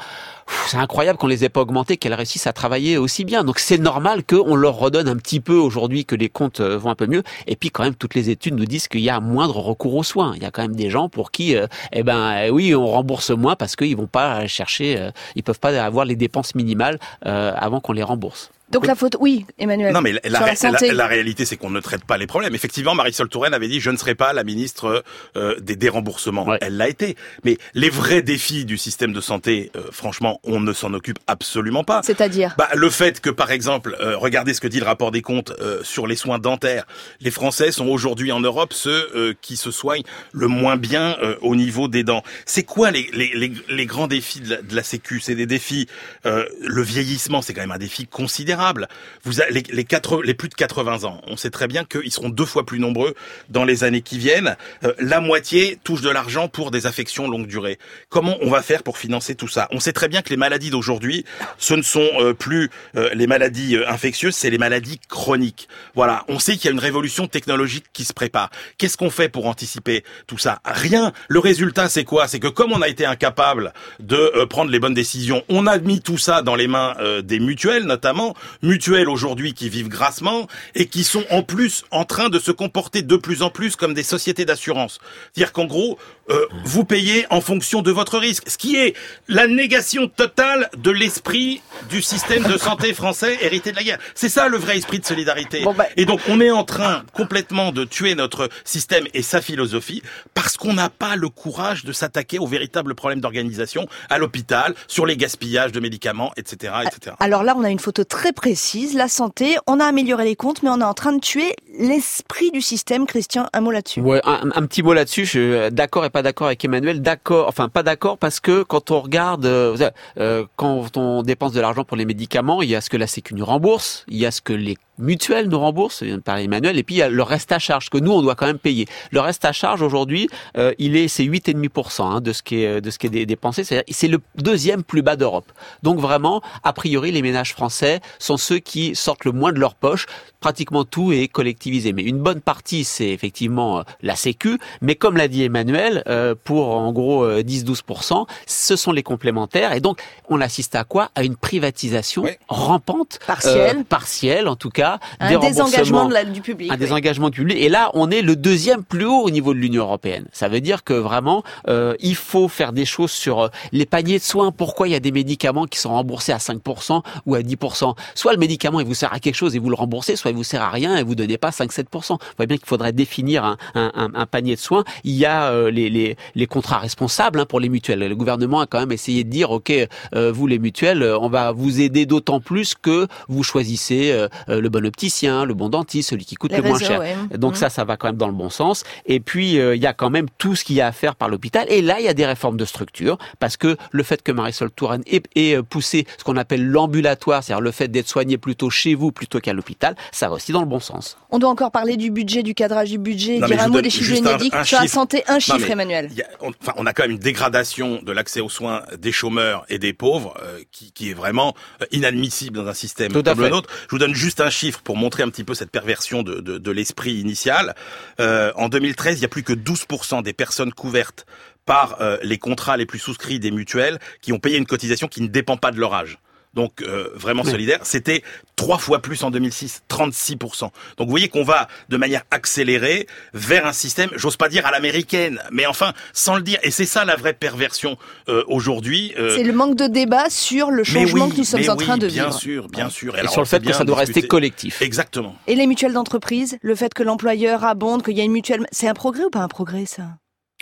c'est 0.67 0.77
incroyable 0.77 1.17
qu'on 1.17 1.27
les 1.27 1.43
ait 1.43 1.49
pas 1.49 1.61
augmentées, 1.61 1.97
qu'elles 1.97 2.13
réussissent 2.13 2.47
à 2.47 2.53
travailler 2.53 2.97
aussi 2.97 3.25
bien. 3.25 3.43
Donc 3.43 3.59
c'est 3.59 3.77
normal 3.77 4.23
qu'on 4.23 4.55
leur 4.55 4.75
redonne 4.75 5.07
un 5.07 5.17
petit 5.17 5.39
peu 5.39 5.55
aujourd'hui 5.55 6.05
que 6.05 6.15
les 6.15 6.29
comptes 6.29 6.59
euh, 6.59 6.77
vont 6.77 6.89
un 6.89 6.95
peu 6.95 7.07
mieux. 7.07 7.23
Et 7.47 7.55
puis 7.55 7.69
quand 7.69 7.83
même, 7.83 7.95
toutes 7.95 8.15
les 8.15 8.29
études 8.29 8.55
nous 8.55 8.65
disent 8.65 8.87
qu'il 8.87 9.01
y 9.01 9.09
a 9.09 9.19
moindre 9.19 9.57
recours 9.57 9.95
aux 9.95 10.03
soins. 10.03 10.33
Il 10.35 10.43
y 10.43 10.45
a 10.45 10.51
quand 10.51 10.61
même 10.61 10.75
des 10.75 10.89
gens 10.89 11.09
pour 11.09 11.31
qui, 11.31 11.55
euh, 11.55 11.67
eh 11.93 12.03
ben 12.03 12.49
oui, 12.51 12.75
on 12.75 12.87
rembourse 12.87 13.31
moins 13.31 13.55
parce 13.55 13.75
qu'ils 13.75 13.95
vont 13.95 14.07
pas 14.07 14.47
chercher, 14.47 15.09
ils 15.35 15.43
peuvent 15.43 15.59
pas 15.59 15.81
avoir 15.81 16.05
les 16.05 16.15
dépenses 16.15 16.55
minimales 16.55 16.99
avant 17.21 17.79
qu'on 17.79 17.93
les 17.93 18.03
rembourse. 18.03 18.51
Donc 18.71 18.87
la 18.87 18.95
faute, 18.95 19.17
oui, 19.19 19.45
Emmanuel. 19.59 19.93
Non, 19.93 20.01
mais 20.01 20.13
la, 20.23 21.07
réalité, 21.07 21.45
c'est 21.45 21.57
qu'on 21.57 21.69
ne 21.69 21.81
traite 21.81 22.05
pas 22.05 22.17
les 22.17 22.27
problèmes. 22.27 22.55
Effectivement, 22.55 22.95
Marisol 22.95 23.27
Touraine 23.27 23.53
avait 23.53 23.67
dit 23.67 23.81
je 23.81 23.91
ne 23.91 23.97
serai 23.97 24.15
pas 24.15 24.31
la 24.31 24.43
ministre 24.43 25.03
euh, 25.35 25.59
des 25.59 25.75
déremboursements. 25.75 26.55
Elle 26.61 26.77
l'a 26.77 26.87
été. 26.87 27.17
Mais 27.43 27.57
les 27.73 27.89
vrais 27.89 28.21
défis 28.21 28.63
du 28.63 28.77
système 28.77 29.11
de 29.11 29.19
santé, 29.19 29.71
euh, 29.75 29.83
franchement, 29.91 30.39
on 30.43 30.61
ne 30.61 30.71
s'en 30.71 30.93
occupe 30.93 31.19
absolument 31.27 31.83
pas. 31.83 32.01
C'est-à-dire 32.03 32.55
bah, 32.57 32.69
Le 32.73 32.89
fait 32.89 33.19
que, 33.19 33.29
par 33.29 33.51
exemple, 33.51 33.97
euh, 33.99 34.15
regardez 34.17 34.53
ce 34.53 34.61
que 34.61 34.67
dit 34.67 34.79
le 34.79 34.85
rapport 34.85 35.11
des 35.11 35.21
comptes 35.21 35.53
sur 35.83 36.07
les 36.07 36.15
soins 36.15 36.39
dentaires. 36.39 36.85
Les 37.19 37.31
Français 37.31 37.71
sont 37.71 37.87
aujourd'hui 37.87 38.31
en 38.31 38.39
Europe 38.39 38.73
ceux 38.73 39.35
qui 39.41 39.57
se 39.57 39.71
soignent 39.71 40.03
le 40.31 40.47
moins 40.47 40.77
bien 40.77 41.17
au 41.41 41.55
niveau 41.55 41.87
des 41.87 42.03
dents. 42.03 42.23
C'est 42.45 42.63
quoi 42.63 42.91
les, 42.91 43.09
les, 43.13 43.51
les, 43.69 43.85
grands 43.85 44.07
défis 44.07 44.39
de 44.39 44.49
la, 44.49 44.61
de 44.61 44.75
la 44.75 44.83
Sécu? 44.83 45.19
C'est 45.19 45.35
des 45.35 45.45
défis... 45.45 45.87
le 46.23 46.81
vieillissement, 46.81 47.41
c'est 47.41 47.53
quand 47.53 47.61
même 47.61 47.71
un 47.71 47.77
défi 47.77 48.07
considérable 48.07 48.61
vulnérables. 48.62 48.88
Vous 49.24 49.34
les, 49.50 49.63
les, 49.72 49.86
les 50.24 50.34
plus 50.34 50.50
de 50.50 50.53
80 50.53 51.03
ans, 51.03 51.22
on 51.27 51.38
sait 51.38 51.50
très 51.50 51.68
bien 51.68 51.84
qu'ils 51.86 52.12
seront 52.12 52.30
deux 52.30 52.46
fois 52.46 52.65
plus 52.65 52.80
nombreux 52.80 53.15
dans 53.50 53.63
les 53.63 53.84
années 53.84 54.01
qui 54.01 54.18
viennent. 54.18 54.56
Euh, 54.84 54.94
la 55.00 55.22
moitié 55.22 55.77
touche 55.84 56.01
de 56.01 56.10
l'argent 56.10 56.48
pour 56.48 56.72
des 56.72 56.86
affections 56.86 57.30
longue 57.30 57.48
durée. 57.48 57.77
Comment 58.10 58.38
on 58.41 58.50
va 58.50 58.62
faire 58.62 58.84
pour 58.84 58.98
financer 58.98 59.36
tout 59.36 59.48
ça? 59.48 59.68
On 59.72 59.80
sait 59.80 59.94
très 59.94 60.08
bien 60.08 60.22
que 60.22 60.30
les 60.30 60.38
maladies 60.38 60.70
d'aujourd'hui, 60.70 61.25
ce 61.58 61.74
ne 61.74 61.82
sont 61.82 62.08
euh, 62.20 62.34
plus 62.34 62.70
euh, 62.96 63.10
les 63.13 63.27
maladies 63.27 63.77
infectieuses, 63.88 64.36
c'est 64.36 64.50
les 64.50 64.58
maladies 64.58 65.00
chroniques. 65.10 65.68
Voilà, 65.96 66.24
on 66.27 66.39
sait 66.39 66.56
qu'il 66.56 66.65
y 66.65 66.68
a 66.70 66.72
une 66.72 66.80
révolution 66.80 67.27
technologique 67.27 67.86
qui 67.94 68.06
se 68.06 68.13
prépare. 68.13 68.50
Qu'est-ce 68.77 68.98
qu'on 68.98 69.10
fait 69.10 69.30
pour 69.30 69.48
anticiper 69.48 70.03
tout 70.27 70.38
ça? 70.38 70.60
Rien. 70.65 71.13
Le 71.27 71.39
résultat, 71.39 71.89
c'est 71.89 72.03
quoi? 72.03 72.27
C'est 72.27 72.39
que 72.39 72.48
comme 72.48 72.72
on 72.72 72.82
a 72.82 72.88
été 72.88 73.06
incapable 73.06 73.74
de 74.00 74.46
prendre 74.46 74.72
les 74.72 74.80
bonnes 74.80 74.94
décisions, 74.94 75.44
on 75.50 75.68
a 75.68 75.77
mis 75.77 76.01
tout 76.01 76.18
ça 76.18 76.41
dans 76.41 76.56
les 76.56 76.68
mains 76.68 76.96
des 77.24 77.39
mutuelles, 77.39 77.84
notamment 77.84 78.36
mutuelles 78.62 79.10
aujourd'hui 79.10 79.53
qui 79.53 79.70
vivent 79.70 79.89
grassement 79.89 80.48
et 80.75 80.88
qui 80.88 81.03
sont 81.03 81.25
en 81.29 81.43
plus 81.43 81.84
en 81.91 82.05
train 82.05 82.29
de 82.29 82.39
se 82.39 82.51
comporter 82.51 83.01
de 83.01 83.15
plus 83.15 83.41
en 83.41 83.50
plus 83.50 83.75
comme 83.75 83.93
des 83.93 84.03
sociétés 84.03 84.46
d'assurance. 84.46 85.00
C'est-à-dire 85.34 85.53
qu'en 85.53 85.65
gros, 85.65 85.98
euh, 86.29 86.46
vous 86.63 86.86
payez 86.86 87.25
en 87.29 87.41
fonction 87.41 87.81
de 87.81 87.91
votre 87.91 88.17
risque, 88.17 88.50
ce 88.50 88.58
qui 88.58 88.75
est 88.75 88.96
la 89.27 89.48
négation 89.48 90.08
totale 90.08 90.70
de 90.77 90.91
l'esprit 90.91 91.62
du 91.89 92.01
système 92.01 92.43
de 92.43 92.58
santé 92.58 92.93
français 92.93 93.38
hérité 93.41 93.72
de 93.72 93.75
la 93.75 93.84
guerre. 93.84 94.00
C'est 94.15 94.29
ça 94.29 94.48
le 94.48 94.58
vrai 94.58 94.77
esprit 94.77 95.00
de 95.00 95.05
solidarité. 95.05 95.63
Bah- 95.75 95.88
et 95.98 96.05
donc 96.05 96.22
on 96.27 96.39
est 96.39 96.51
en 96.51 96.63
train 96.63 97.03
complètement 97.13 97.72
de 97.72 97.84
tuer 97.84 98.15
notre 98.15 98.50
système 98.63 99.05
et 99.13 99.22
sa 99.22 99.41
philosophie 99.41 100.01
parce 100.34 100.58
qu'on 100.58 100.74
n'a 100.74 100.89
pas 100.89 101.15
le 101.15 101.29
courage 101.29 101.84
de 101.84 101.91
s'attaquer 101.91 102.39
aux 102.39 102.48
véritables 102.48 102.96
problèmes 102.96 103.22
d'organisation 103.22 103.88
à 104.10 104.17
l'hôpital, 104.17 104.75
sur 104.88 105.05
les 105.05 105.17
gaspillages 105.17 105.72
de 105.72 105.79
médicaments, 105.79 106.31
etc., 106.38 106.74
etc. 106.86 107.15
Alors 107.20 107.43
là, 107.43 107.55
on 107.58 107.63
a 107.63 107.70
une 107.70 107.79
photo 107.79 108.03
très 108.03 108.31
précise. 108.41 108.95
La 108.95 109.07
santé, 109.07 109.57
on 109.67 109.79
a 109.79 109.86
amélioré 109.86 110.25
les 110.25 110.36
comptes, 110.36 110.63
mais 110.63 110.69
on 110.69 110.81
est 110.81 110.83
en 110.83 110.95
train 110.95 111.13
de 111.13 111.19
tuer 111.19 111.55
l'esprit 111.77 112.50
du 112.50 112.60
système. 112.60 113.05
Christian, 113.05 113.45
un 113.53 113.62
mot 113.62 113.69
là-dessus. 113.69 114.01
Ouais, 114.01 114.19
un, 114.25 114.50
un 114.55 114.65
petit 114.65 114.81
mot 114.81 114.93
là-dessus. 114.93 115.25
Je 115.25 115.29
suis 115.29 115.71
d'accord 115.71 116.05
et 116.05 116.10
pas 116.10 116.24
d'accord 116.24 116.48
avec 116.48 116.65
Emmanuel. 116.65 117.03
D'accord, 117.03 117.48
enfin 117.48 117.69
pas 117.69 117.83
d'accord 117.83 118.17
parce 118.17 118.39
que 118.39 118.63
quand 118.63 118.89
on 118.89 119.00
regarde, 119.00 119.45
euh, 119.45 119.77
euh, 120.17 120.43
quand 120.55 120.98
on 120.98 121.21
dépense 121.21 121.53
de 121.53 121.62
l'argent 121.62 121.83
pour 121.83 121.98
les 121.98 122.05
médicaments, 122.05 122.63
il 122.63 122.69
y 122.69 122.75
a 122.75 122.81
ce 122.81 122.89
que 122.89 122.98
la 122.98 123.05
Sécu 123.05 123.36
nous 123.36 123.45
rembourse, 123.45 124.05
il 124.07 124.17
y 124.17 124.25
a 124.25 124.31
ce 124.31 124.41
que 124.41 124.53
les 124.53 124.75
mutuelle 125.01 125.50
nous 125.50 125.60
rembourse, 125.60 126.03
par 126.24 126.38
Emmanuel, 126.38 126.77
et 126.77 126.84
puis 126.84 126.96
il 126.96 126.98
y 127.00 127.01
a 127.01 127.10
le 127.10 127.24
reste 127.24 127.51
à 127.51 127.60
charge 127.60 127.89
que 127.89 127.98
nous 127.98 128.12
on 128.12 128.22
doit 128.22 128.36
quand 128.36 128.46
même 128.46 128.60
payer. 128.60 128.88
Le 129.12 129.20
reste 129.20 129.43
à 129.46 129.51
charge 129.51 129.81
aujourd'hui, 129.81 130.29
euh, 130.58 130.74
il 130.77 130.96
est 130.96 131.08
c'est 131.08 131.24
8,5% 131.24 132.03
hein, 132.03 132.22
de 132.22 132.31
ce 132.31 132.43
qui 132.43 132.63
est 132.63 132.81
de 132.81 132.89
ce 132.89 133.00
qui 133.00 133.08
est 133.08 133.25
dépensé, 133.25 133.63
c'est 133.63 134.08
le 134.08 134.20
deuxième 134.36 134.84
plus 134.84 135.01
bas 135.01 135.15
d'Europe. 135.15 135.51
Donc 135.84 136.00
vraiment, 136.00 136.41
a 136.63 136.74
priori, 136.74 137.12
les 137.12 137.22
ménages 137.22 137.53
français 137.53 138.00
sont 138.20 138.38
ceux 138.38 138.60
qui 138.60 138.96
sortent 138.96 139.25
le 139.25 139.31
moins 139.31 139.51
de 139.51 139.60
leur 139.60 139.75
poche. 139.75 140.05
Pratiquement 140.39 140.86
tout 140.86 141.12
est 141.12 141.27
collectivisé, 141.27 141.93
mais 141.93 142.03
une 142.03 142.20
bonne 142.20 142.41
partie 142.41 142.84
c'est 142.84 143.10
effectivement 143.10 143.79
euh, 143.79 143.84
la 144.01 144.15
Sécu, 144.15 144.60
mais 144.81 144.96
comme 144.96 145.17
l'a 145.17 145.27
dit 145.27 145.43
Emmanuel, 145.43 146.03
euh, 146.08 146.36
pour 146.43 146.75
en 146.75 146.91
gros 146.91 147.27
10-12%, 147.27 148.27
ce 148.46 148.75
sont 148.75 148.91
les 148.91 149.03
complémentaires, 149.03 149.74
et 149.74 149.79
donc 149.79 150.01
on 150.29 150.41
assiste 150.41 150.75
à 150.75 150.84
quoi? 150.84 151.10
À 151.15 151.24
une 151.24 151.36
privatisation 151.36 152.24
rampante, 152.48 153.20
partielle, 153.25 153.84
partielle 153.86 154.48
en 154.48 154.55
tout 154.55 154.70
cas 154.70 154.90
un 155.19 155.39
désengagement 155.39 156.10
du 156.31 156.41
public. 156.41 156.71
Un 156.71 156.77
désengagement 156.77 157.29
du 157.29 157.39
public. 157.39 157.57
Et 157.60 157.69
là, 157.69 157.91
on 157.93 158.10
est 158.12 158.21
le 158.21 158.36
deuxième 158.36 158.83
plus 158.83 159.05
haut 159.05 159.21
au 159.21 159.29
niveau 159.29 159.53
de 159.53 159.60
l'Union 159.60 159.83
européenne. 159.83 160.25
Ça 160.31 160.48
veut 160.48 160.62
dire 160.62 160.83
que 160.83 160.93
vraiment, 160.93 161.43
euh, 161.67 161.95
il 162.00 162.15
faut 162.15 162.48
faire 162.48 162.74
des 162.74 162.86
choses 162.86 163.12
sur 163.12 163.41
euh, 163.41 163.48
les 163.71 163.86
paniers 163.86 164.19
de 164.19 164.24
soins. 164.24 164.51
Pourquoi 164.51 164.88
il 164.88 164.91
y 164.91 164.95
a 164.95 165.00
des 165.00 165.12
médicaments 165.12 165.65
qui 165.65 165.79
sont 165.79 165.91
remboursés 165.91 166.31
à 166.31 166.38
5% 166.38 167.01
ou 167.25 167.36
à 167.36 167.41
10% 167.41 167.95
Soit 168.15 168.33
le 168.33 168.39
médicament, 168.39 168.79
il 168.79 168.86
vous 168.86 168.93
sert 168.93 169.13
à 169.13 169.19
quelque 169.19 169.36
chose 169.36 169.55
et 169.55 169.60
vous 169.60 169.69
le 169.69 169.75
remboursez, 169.75 170.15
soit 170.15 170.31
il 170.31 170.38
vous 170.38 170.43
sert 170.43 170.62
à 170.62 170.69
rien 170.69 170.98
et 170.98 171.03
vous 171.03 171.15
donnez 171.15 171.38
pas 171.38 171.50
5-7%. 171.50 172.13
Vous 172.13 172.17
voyez 172.38 172.48
bien 172.48 172.57
qu'il 172.57 172.67
faudrait 172.67 172.93
définir 172.93 173.43
un, 173.45 173.57
un, 173.75 174.12
un, 174.13 174.25
panier 174.25 174.55
de 174.55 174.60
soins. 174.60 174.83
Il 175.03 175.13
y 175.13 175.25
a 175.25 175.51
euh, 175.51 175.71
les, 175.71 175.89
les, 175.89 176.17
les, 176.36 176.48
contrats 176.48 176.79
responsables 176.79 177.39
hein, 177.39 177.45
pour 177.45 177.60
les 177.60 177.69
mutuelles. 177.69 178.00
Le 178.00 178.15
gouvernement 178.15 178.62
a 178.62 178.65
quand 178.65 178.79
même 178.79 178.91
essayé 178.91 179.24
de 179.24 179.29
dire, 179.29 179.51
OK, 179.51 179.71
euh, 180.15 180.31
vous 180.31 180.48
les 180.48 180.60
mutuelles, 180.60 181.03
on 181.03 181.29
va 181.29 181.51
vous 181.51 181.81
aider 181.81 182.05
d'autant 182.05 182.39
plus 182.39 182.74
que 182.75 183.07
vous 183.27 183.43
choisissez 183.43 184.27
le 184.48 184.69
bon 184.71 184.85
opticien, 184.85 185.45
le 185.45 185.53
bon 185.53 185.69
dentiste, 185.69 186.09
celui 186.09 186.25
qui 186.25 186.35
coûte 186.35 186.51
le 186.51 186.61
moins 186.61 186.79
cher. 186.79 187.01
Donc 187.37 187.53
mmh. 187.53 187.55
ça, 187.55 187.69
ça 187.69 187.83
va 187.83 187.97
quand 187.97 188.07
même 188.07 188.17
dans 188.17 188.27
le 188.27 188.33
bon 188.33 188.49
sens. 188.49 188.83
Et 189.05 189.19
puis 189.19 189.59
euh, 189.59 189.75
il 189.75 189.81
y 189.81 189.87
a 189.87 189.93
quand 189.93 190.09
même 190.09 190.27
tout 190.37 190.55
ce 190.55 190.63
qu'il 190.63 190.75
y 190.75 190.81
a 190.81 190.87
à 190.87 190.91
faire 190.91 191.15
par 191.15 191.29
l'hôpital. 191.29 191.65
Et 191.69 191.81
là, 191.81 191.99
il 191.99 192.05
y 192.05 192.09
a 192.09 192.13
des 192.13 192.25
réformes 192.25 192.57
de 192.57 192.65
structure 192.65 193.17
parce 193.39 193.57
que 193.57 193.77
le 193.91 194.03
fait 194.03 194.21
que 194.23 194.31
Marisol 194.31 194.71
Touraine 194.71 195.03
ait, 195.07 195.23
ait 195.35 195.61
poussé 195.61 196.05
ce 196.17 196.23
qu'on 196.23 196.37
appelle 196.37 196.65
l'ambulatoire, 196.65 197.43
c'est-à-dire 197.43 197.61
le 197.61 197.71
fait 197.71 197.87
d'être 197.87 198.07
soigné 198.07 198.37
plutôt 198.37 198.69
chez 198.69 198.95
vous 198.95 199.11
plutôt 199.11 199.39
qu'à 199.39 199.53
l'hôpital, 199.53 199.95
ça 200.11 200.29
va 200.29 200.35
aussi 200.35 200.51
dans 200.51 200.61
le 200.61 200.67
bon 200.67 200.79
sens. 200.79 201.17
On 201.29 201.39
doit 201.39 201.49
encore 201.49 201.71
parler 201.71 201.97
du 201.97 202.11
budget, 202.11 202.43
du 202.43 202.53
cadrage 202.53 202.89
du 202.89 202.97
budget, 202.97 203.39
dire 203.39 203.61
un 203.61 203.67
mot 203.67 203.81
des 203.81 203.89
chiffres 203.89 204.15
génétiques. 204.15 204.53
Sur 204.63 204.81
la 204.81 204.87
santé, 204.87 205.23
un 205.27 205.39
chiffre, 205.39 205.69
Emmanuel. 205.69 206.09
on, 206.41 206.51
enfin, 206.61 206.73
on 206.77 206.85
a 206.85 206.93
quand 206.93 207.03
même 207.03 207.11
une 207.11 207.19
dégradation 207.19 208.01
de 208.01 208.11
l'accès 208.11 208.41
aux 208.41 208.49
soins 208.49 208.83
des 208.97 209.11
chômeurs 209.11 209.65
et 209.69 209.79
des 209.79 209.93
pauvres 209.93 210.33
euh, 210.41 210.59
qui, 210.71 210.91
qui, 210.91 211.09
est 211.09 211.13
vraiment 211.13 211.53
euh, 211.81 211.85
inadmissible 211.91 212.57
dans 212.57 212.67
un 212.67 212.73
système 212.73 213.11
comme 213.11 213.41
le 213.41 213.49
nôtre. 213.49 213.69
Je 213.83 213.91
vous 213.91 213.99
donne 213.99 214.13
juste 214.13 214.41
un 214.41 214.49
chiffre 214.49 214.61
pour 214.84 214.98
montrer 214.98 215.24
un 215.24 215.30
petit 215.30 215.44
peu 215.44 215.53
cette 215.53 215.72
perversion 215.72 216.24
de 216.24 216.72
l'esprit 216.72 217.13
initial. 217.13 217.75
Euh, 218.20 218.51
en 218.56 218.70
2013, 218.70 219.20
il 219.20 219.22
y 219.24 219.25
a 219.25 219.30
plus 219.30 219.44
que 219.44 219.53
12% 219.53 220.24
des 220.24 220.34
personnes 220.34 220.74
couvertes 220.74 221.25
par 221.65 222.01
euh, 222.01 222.18
les 222.24 222.38
contrats 222.38 222.77
les 222.77 222.86
plus 222.86 223.00
souscrits 223.00 223.39
des 223.39 223.51
mutuelles 223.51 224.00
qui 224.22 224.34
ont 224.34 224.39
payé 224.39 224.58
une 224.58 224.65
cotisation 224.65 225.08
qui 225.08 225.22
ne 225.22 225.27
dépend 225.27 225.58
pas 225.58 225.72
de 225.72 225.80
leur 225.80 225.94
âge 225.94 226.20
donc 226.53 226.81
euh, 226.81 227.10
vraiment 227.15 227.43
solidaire. 227.43 227.79
C'était 227.84 228.24
trois 228.55 228.77
fois 228.77 229.00
plus 229.00 229.24
en 229.24 229.31
2006, 229.31 229.84
36%. 229.89 230.62
Donc 230.62 230.72
vous 231.00 231.10
voyez 231.10 231.29
qu'on 231.29 231.43
va 231.43 231.67
de 231.89 231.98
manière 231.98 232.24
accélérée 232.31 233.08
vers 233.34 233.65
un 233.65 233.74
système, 233.74 234.10
j'ose 234.15 234.38
pas 234.38 234.50
dire 234.50 234.65
à 234.65 234.72
l'américaine, 234.72 235.39
mais 235.51 235.65
enfin 235.65 235.93
sans 236.13 236.36
le 236.36 236.41
dire. 236.41 236.60
Et 236.63 236.72
c'est 236.72 236.86
ça 236.86 237.05
la 237.05 237.15
vraie 237.15 237.34
perversion 237.34 237.98
euh, 238.29 238.43
aujourd'hui. 238.48 239.13
Euh... 239.17 239.36
C'est 239.36 239.43
le 239.43 239.53
manque 239.53 239.75
de 239.75 239.88
débat 239.88 240.29
sur 240.29 240.72
le 240.72 240.84
changement 240.84 241.29
que 241.29 241.38
nous 241.38 241.43
sommes 241.43 241.70
en 241.70 241.75
train 241.75 241.98
de 241.98 242.08
bien 242.08 242.25
vivre. 242.25 242.39
Sûr, 242.39 242.67
bien 242.67 242.89
sûr, 242.89 243.17
Et, 243.17 243.27
sur 243.27 243.41
le 243.41 243.48
fait 243.48 243.63
que 243.63 243.74
ça 243.74 243.84
doit 243.84 243.98
rester 243.98 244.22
collectif. 244.22 244.81
Exactement. 244.81 245.36
Et 245.48 245.55
les 245.55 245.67
mutuelles 245.67 245.93
d'entreprise, 245.93 246.58
le 246.62 246.75
fait 246.75 246.93
que 246.93 247.03
l'employeur 247.03 247.63
abonde, 247.63 248.03
qu'il 248.03 248.17
y 248.17 248.22
a 248.22 248.24
une 248.24 248.31
mutuelle, 248.31 248.65
c'est 248.72 248.88
un 248.88 248.93
progrès 248.93 249.24
ou 249.24 249.29
pas 249.29 249.39
un 249.39 249.48
progrès 249.48 249.86
ça? 249.86 250.03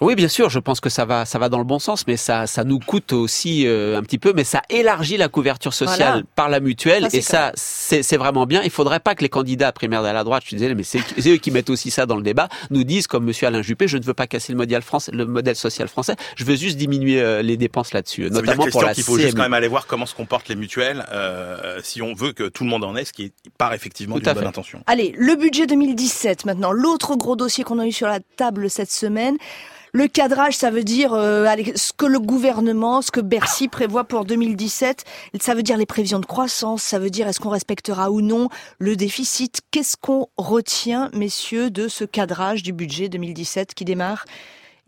Oui, 0.01 0.15
bien 0.15 0.27
sûr, 0.27 0.49
je 0.49 0.59
pense 0.59 0.79
que 0.79 0.89
ça 0.89 1.05
va, 1.05 1.25
ça 1.25 1.39
va 1.39 1.49
dans 1.49 1.57
le 1.57 1.63
bon 1.63 1.79
sens, 1.79 2.07
mais 2.07 2.17
ça, 2.17 2.47
ça 2.47 2.63
nous 2.63 2.79
coûte 2.79 3.13
aussi 3.13 3.67
euh, 3.67 3.97
un 3.97 4.01
petit 4.01 4.17
peu, 4.17 4.33
mais 4.33 4.43
ça 4.43 4.61
élargit 4.69 5.17
la 5.17 5.27
couverture 5.27 5.73
sociale 5.73 6.23
par 6.35 6.49
la 6.49 6.59
mutuelle, 6.59 7.07
et 7.11 7.21
ça, 7.21 7.51
c'est 7.55 8.17
vraiment 8.17 8.45
bien. 8.45 8.61
Il 8.63 8.69
faudrait 8.69 8.99
pas 8.99 9.15
que 9.15 9.21
les 9.21 9.29
candidats 9.29 9.71
primaires 9.71 10.03
de 10.03 10.07
la 10.07 10.23
droite, 10.23 10.43
je 10.45 10.55
désolé, 10.55 10.75
mais 10.75 10.83
c'est 10.83 11.01
eux 11.27 11.37
qui 11.37 11.51
mettent 11.51 11.69
aussi 11.69 11.91
ça 11.91 12.05
dans 12.05 12.15
le 12.15 12.23
débat, 12.23 12.47
nous 12.69 12.83
disent, 12.83 13.07
comme 13.07 13.25
Monsieur 13.25 13.47
Alain 13.47 13.61
Juppé, 13.61 13.87
je 13.87 13.97
ne 13.97 14.03
veux 14.03 14.13
pas 14.13 14.27
casser 14.27 14.53
le 14.53 14.57
modèle 14.57 14.81
français, 14.81 15.11
le 15.11 15.25
modèle 15.25 15.55
social 15.55 15.87
français, 15.87 16.15
je 16.35 16.43
veux 16.43 16.55
juste 16.55 16.77
diminuer 16.77 17.21
euh, 17.21 17.41
les 17.41 17.57
dépenses 17.57 17.93
là-dessus, 17.93 18.29
notamment 18.29 18.65
pour 18.67 18.83
la 18.83 18.93
Il 18.93 19.03
faut 19.03 19.17
juste 19.17 19.35
quand 19.35 19.43
même 19.43 19.53
aller 19.53 19.67
voir 19.67 19.87
comment 19.87 20.05
se 20.05 20.15
comportent 20.15 20.47
les 20.47 20.55
mutuelles, 20.55 21.05
euh, 21.11 21.79
si 21.83 22.01
on 22.01 22.13
veut 22.13 22.31
que 22.31 22.47
tout 22.47 22.63
le 22.63 22.69
monde 22.69 22.83
en 22.83 22.95
ait, 22.95 23.05
ce 23.05 23.13
qui 23.13 23.33
part 23.57 23.73
effectivement 23.73 24.17
d'une 24.17 24.33
bonne 24.33 24.47
intention. 24.47 24.83
Allez, 24.87 25.13
le 25.17 25.35
budget 25.35 25.67
2017 25.67 26.45
maintenant, 26.45 26.71
l'autre 26.71 27.15
gros 27.15 27.35
dossier 27.35 27.63
qu'on 27.63 27.79
a 27.79 27.85
eu 27.85 27.91
sur 27.91 28.07
la 28.07 28.19
table 28.37 28.69
cette 28.69 28.91
semaine. 28.91 29.37
Le 29.91 30.07
cadrage, 30.07 30.55
ça 30.55 30.69
veut 30.69 30.83
dire 30.83 31.13
euh, 31.13 31.47
ce 31.75 31.93
que 31.93 32.05
le 32.05 32.19
gouvernement, 32.19 33.01
ce 33.01 33.11
que 33.11 33.19
Bercy 33.19 33.67
prévoit 33.67 34.03
pour 34.03 34.25
2017. 34.25 35.03
Ça 35.39 35.55
veut 35.55 35.63
dire 35.63 35.77
les 35.77 35.85
prévisions 35.85 36.19
de 36.19 36.25
croissance. 36.25 36.83
Ça 36.83 36.99
veut 36.99 37.09
dire 37.09 37.27
est-ce 37.27 37.39
qu'on 37.39 37.49
respectera 37.49 38.11
ou 38.11 38.21
non 38.21 38.49
le 38.77 38.95
déficit. 38.95 39.61
Qu'est-ce 39.71 39.97
qu'on 39.97 40.27
retient, 40.37 41.09
messieurs, 41.13 41.71
de 41.71 41.87
ce 41.87 42.03
cadrage 42.03 42.61
du 42.61 42.73
budget 42.73 43.09
2017 43.09 43.73
qui 43.73 43.85
démarre? 43.85 44.25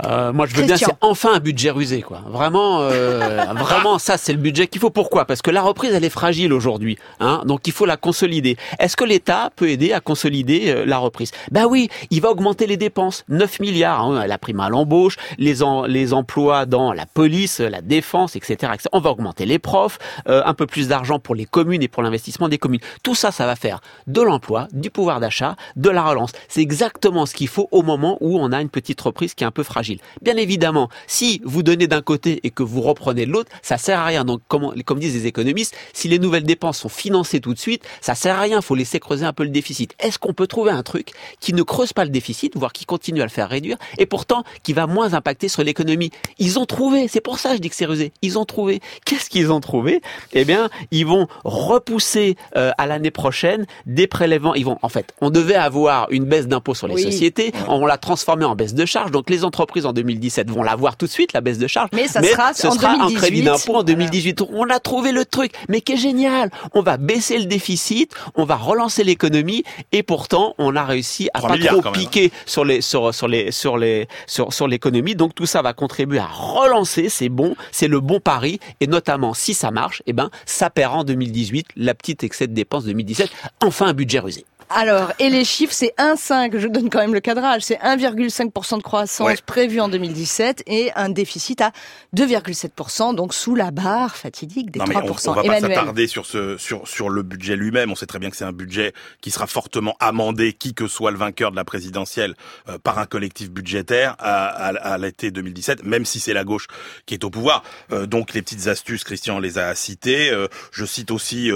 Euh, 0.05 0.34
moi, 0.34 0.46
je 0.46 0.55
veux 0.55 0.63
bien, 0.63 0.77
c'est 0.77 0.86
enfin 1.01 1.34
un 1.36 1.39
budget 1.39 1.70
rusé, 1.70 2.01
quoi. 2.01 2.22
Vraiment, 2.27 2.81
euh, 2.81 3.46
vraiment, 3.55 4.00
ça, 4.00 4.17
c'est 4.17 4.34
le 4.34 4.39
budget 4.39 4.67
qu'il 4.67 4.81
faut. 4.81 4.89
Pourquoi? 4.89 5.25
Parce 5.25 5.41
que 5.41 5.51
la 5.51 5.62
reprise, 5.62 5.93
elle 5.93 6.03
est 6.03 6.10
fragile 6.10 6.53
aujourd'hui, 6.53 6.98
hein. 7.20 7.41
Donc, 7.46 7.67
il 7.67 7.74
faut 7.74 7.86
la 7.86 7.98
consolider. 7.98 8.58
Est-ce 8.79 8.96
que 8.98 9.03
l'État 9.03 9.51
peut 9.55 9.70
aider 9.70 9.93
à 9.93 10.00
consolider 10.00 10.70
euh, 10.70 10.86
la 10.86 10.98
reprise? 10.98 11.31
Ben 11.51 11.65
oui, 11.65 11.89
il 12.10 12.22
va 12.22 12.29
augmenter 12.29 12.67
les 12.67 12.77
dépenses, 12.77 13.24
9 13.29 13.60
milliards, 13.60 14.01
hein, 14.01 14.25
la 14.25 14.38
prime 14.38 14.60
à 14.60 14.70
l'embauche, 14.70 15.17
les 15.38 15.62
les 15.88 16.13
emplois 16.13 16.65
dans 16.65 16.93
la 16.93 17.05
police, 17.05 17.60
la 17.60 17.81
défense, 17.81 18.36
etc. 18.36 18.72
etc. 18.74 18.89
On 18.93 19.00
va 19.00 19.12
augmenter 19.12 19.46
les 19.46 19.60
profs, 19.60 20.00
euh, 20.27 20.41
un 20.46 20.53
peu 20.53 20.65
plus 20.65 20.88
d'argent 20.88 21.20
pour 21.20 21.36
les 21.36 21.46
communes 21.46 21.84
et 21.84 21.88
pour 21.88 22.03
l'investissement 22.03 22.50
des 22.50 22.58
communes. 22.58 22.79
Tout 23.03 23.15
ça, 23.15 23.31
ça 23.31 23.46
va 23.46 23.55
faire 23.55 23.81
de 24.08 24.22
l'emploi, 24.22 24.67
du 24.72 24.89
pouvoir 24.89 25.20
d'achat, 25.20 25.55
de 25.75 25.89
la 25.89 26.03
relance. 26.03 26.31
C'est 26.48 26.62
exactement 26.62 27.25
ce 27.25 27.34
qu'il 27.34 27.48
faut 27.48 27.67
au 27.72 27.84
moment 27.84 28.17
où 28.22 28.39
on 28.39 28.51
a 28.51 28.62
une 28.62 28.70
petite 28.70 29.00
reprise 29.01 29.34
qui 29.34 29.43
est 29.43 29.48
un 29.48 29.51
peu 29.51 29.63
fragile. 29.63 29.90
Bien 30.21 30.38
évidemment, 30.38 30.89
si 31.07 31.41
vous 31.43 31.63
donnez 31.63 31.88
d'un 31.88 32.01
côté 32.01 32.39
et 32.43 32.50
que 32.50 32.63
vous 32.63 32.81
reprenez 32.81 33.25
de 33.25 33.31
l'autre, 33.31 33.51
ça 33.62 33.77
sert 33.77 34.00
à 34.00 34.05
rien. 34.05 34.24
Donc, 34.25 34.41
comme, 34.48 34.74
comme 34.83 35.00
disent 35.00 35.13
les 35.15 35.27
économistes, 35.27 35.75
si 35.93 36.07
les 36.07 36.19
nouvelles 36.19 36.43
dépenses 36.43 36.77
sont 36.79 36.89
financées 36.89 37.39
tout 37.39 37.53
de 37.53 37.60
suite, 37.60 37.83
ça 38.01 38.15
sert 38.15 38.36
à 38.38 38.41
rien. 38.41 38.60
Il 38.60 38.63
faut 38.63 38.75
laisser 38.75 39.00
creuser 39.00 39.25
un 39.25 39.33
peu 39.33 39.43
le 39.43 39.50
déficit. 39.50 39.93
Est-ce 40.00 40.19
qu'on 40.19 40.33
peut 40.33 40.48
trouver 40.48 40.71
un 40.71 40.83
truc 40.83 41.10
qui 41.39 41.53
ne 41.53 41.63
creuse 41.63 41.93
pas 41.93 42.03
le 42.03 42.10
déficit, 42.12 42.55
voire 42.55 42.74
qui 42.74 42.86
continue 42.86 43.21
à 43.21 43.25
le 43.25 43.29
faire 43.29 43.50
réduire, 43.50 43.77
et 43.98 44.05
pourtant 44.05 44.43
qui 44.63 44.74
va 44.74 44.88
moins 44.88 45.13
impacter 45.13 45.48
sur 45.48 45.63
l'économie? 45.63 46.12
Ils 46.39 46.60
ont 46.60 46.65
trouvé. 46.65 47.07
C'est 47.07 47.21
pour 47.21 47.39
ça 47.39 47.50
que 47.51 47.55
je 47.57 47.62
dis 47.62 47.69
que 47.69 47.75
c'est 47.75 47.86
rusé. 47.86 48.12
Ils 48.21 48.38
ont 48.38 48.45
trouvé. 48.45 48.81
Qu'est-ce 49.05 49.29
qu'ils 49.29 49.51
ont 49.51 49.60
trouvé? 49.60 50.01
Eh 50.33 50.45
bien, 50.45 50.69
ils 50.91 51.05
vont 51.05 51.27
repousser 51.43 52.36
euh, 52.55 52.71
à 52.77 52.88
l'année 52.88 53.12
prochaine 53.12 53.65
des 53.86 54.07
prélèvements. 54.07 54.55
Ils 54.55 54.65
vont, 54.65 54.77
en 54.81 54.89
fait, 54.89 55.13
on 55.21 55.29
devait 55.29 55.55
avoir 55.55 56.07
une 56.12 56.25
baisse 56.25 56.48
d'impôt 56.48 56.74
sur 56.74 56.88
les 56.88 56.95
Oui. 56.95 57.03
sociétés. 57.03 57.53
On 57.67 57.86
l'a 57.86 57.98
transformé 57.98 58.45
en 58.45 58.55
baisse 58.55 58.74
de 58.74 58.86
charge. 58.86 59.12
Donc, 59.12 59.29
les 59.29 59.43
entreprises 59.43 59.80
en 59.85 59.93
2017 59.93 60.50
vont 60.50 60.63
l'avoir 60.63 60.97
tout 60.97 61.05
de 61.05 61.11
suite, 61.11 61.33
la 61.33 61.41
baisse 61.41 61.57
de 61.57 61.67
charge. 61.67 61.89
Mais 61.93 62.07
ça 62.07 62.21
sera 62.21 62.53
ce 62.53 62.67
en 62.67 62.71
sera 62.71 62.91
un 62.91 62.97
2018. 62.97 63.17
crédit 63.17 63.41
d'impôt 63.43 63.75
en 63.75 63.83
Voilà. 63.83 63.83
2018. 63.83 64.41
On 64.53 64.69
a 64.69 64.79
trouvé 64.79 65.11
le 65.11 65.25
truc. 65.25 65.53
Mais 65.69 65.81
qui 65.81 65.93
est 65.93 65.97
génial. 65.97 66.51
On 66.73 66.81
va 66.81 66.97
baisser 66.97 67.38
le 67.38 67.45
déficit. 67.45 68.13
On 68.35 68.45
va 68.45 68.55
relancer 68.55 69.03
l'économie. 69.03 69.63
Et 69.91 70.03
pourtant, 70.03 70.55
on 70.57 70.75
a 70.75 70.83
réussi 70.83 71.29
à 71.33 71.39
3 71.39 71.50
pas 71.50 71.57
trop 71.57 71.75
même, 71.77 71.88
hein. 71.88 71.91
piquer 71.91 72.31
sur 72.45 72.65
les, 72.65 72.81
sur, 72.81 73.13
sur 73.13 73.27
les, 73.27 73.51
sur 73.51 73.77
les, 73.77 74.07
sur, 74.27 74.53
sur 74.53 74.67
l'économie. 74.67 75.15
Donc, 75.15 75.35
tout 75.35 75.45
ça 75.45 75.61
va 75.61 75.73
contribuer 75.73 76.19
à 76.19 76.27
relancer. 76.27 77.09
C'est 77.09 77.29
bon. 77.29 77.55
C'est 77.71 77.88
le 77.88 78.00
bon 78.00 78.19
pari. 78.19 78.59
Et 78.79 78.88
notamment, 78.88 79.33
si 79.33 79.53
ça 79.53 79.71
marche, 79.71 80.01
eh 80.05 80.13
ben, 80.13 80.29
ça 80.45 80.69
paiera 80.69 80.97
en 80.97 81.03
2018 81.03 81.67
la 81.75 81.93
petite 81.93 82.23
excès 82.23 82.47
de 82.47 82.53
dépenses 82.53 82.85
2017. 82.85 83.29
Enfin, 83.61 83.88
un 83.88 83.93
budget 83.93 84.19
rusé. 84.19 84.45
Alors, 84.73 85.11
et 85.19 85.29
les 85.29 85.43
chiffres, 85.43 85.73
c'est 85.73 85.93
1,5, 85.97 86.57
je 86.57 86.67
donne 86.67 86.89
quand 86.89 86.99
même 86.99 87.13
le 87.13 87.19
cadrage, 87.19 87.61
c'est 87.63 87.77
1,5% 87.79 88.77
de 88.77 88.83
croissance 88.83 89.27
Ouais. 89.27 89.35
prévue 89.45 89.79
en 89.81 89.89
2017 89.89 90.63
et 90.67 90.91
un 90.95 91.09
déficit 91.09 91.61
à 91.61 91.71
2,7%, 92.15 93.15
donc 93.15 93.33
sous 93.33 93.55
la 93.55 93.71
barre 93.71 94.15
fatidique 94.15 94.71
des 94.71 94.79
Non, 94.79 94.85
mais 94.87 94.95
on, 94.95 95.01
3%. 95.01 95.29
on 95.29 95.33
va 95.33 95.43
pas 95.43 95.59
s'attarder 95.59 96.07
sur 96.07 96.25
ce 96.25 96.57
sur 96.57 96.87
sur 96.87 97.09
le 97.09 97.23
budget 97.23 97.55
lui-même. 97.55 97.91
On 97.91 97.95
sait 97.95 98.05
très 98.05 98.19
bien 98.19 98.29
que 98.29 98.37
c'est 98.37 98.45
un 98.45 98.51
budget 98.53 98.93
qui 99.21 99.31
sera 99.31 99.47
fortement 99.47 99.95
amendé, 99.99 100.53
qui 100.53 100.73
que 100.73 100.87
soit 100.87 101.11
le 101.11 101.17
vainqueur 101.17 101.51
de 101.51 101.55
la 101.55 101.65
présidentielle, 101.65 102.35
euh, 102.69 102.77
par 102.77 102.97
un 102.99 103.05
collectif 103.05 103.49
budgétaire 103.51 104.15
à, 104.19 104.45
à, 104.47 104.67
à 104.93 104.97
l'été 104.97 105.31
2017, 105.31 105.83
même 105.83 106.05
si 106.05 106.19
c'est 106.19 106.33
la 106.33 106.43
gauche 106.43 106.67
qui 107.05 107.13
est 107.15 107.23
au 107.23 107.29
pouvoir. 107.29 107.63
Euh, 107.91 108.05
donc 108.05 108.33
les 108.33 108.41
petites 108.41 108.67
astuces, 108.67 109.03
Christian 109.03 109.39
les 109.39 109.57
a 109.57 109.75
citées. 109.75 110.31
Euh, 110.31 110.47
je 110.71 110.85
cite 110.85 111.11
aussi 111.11 111.49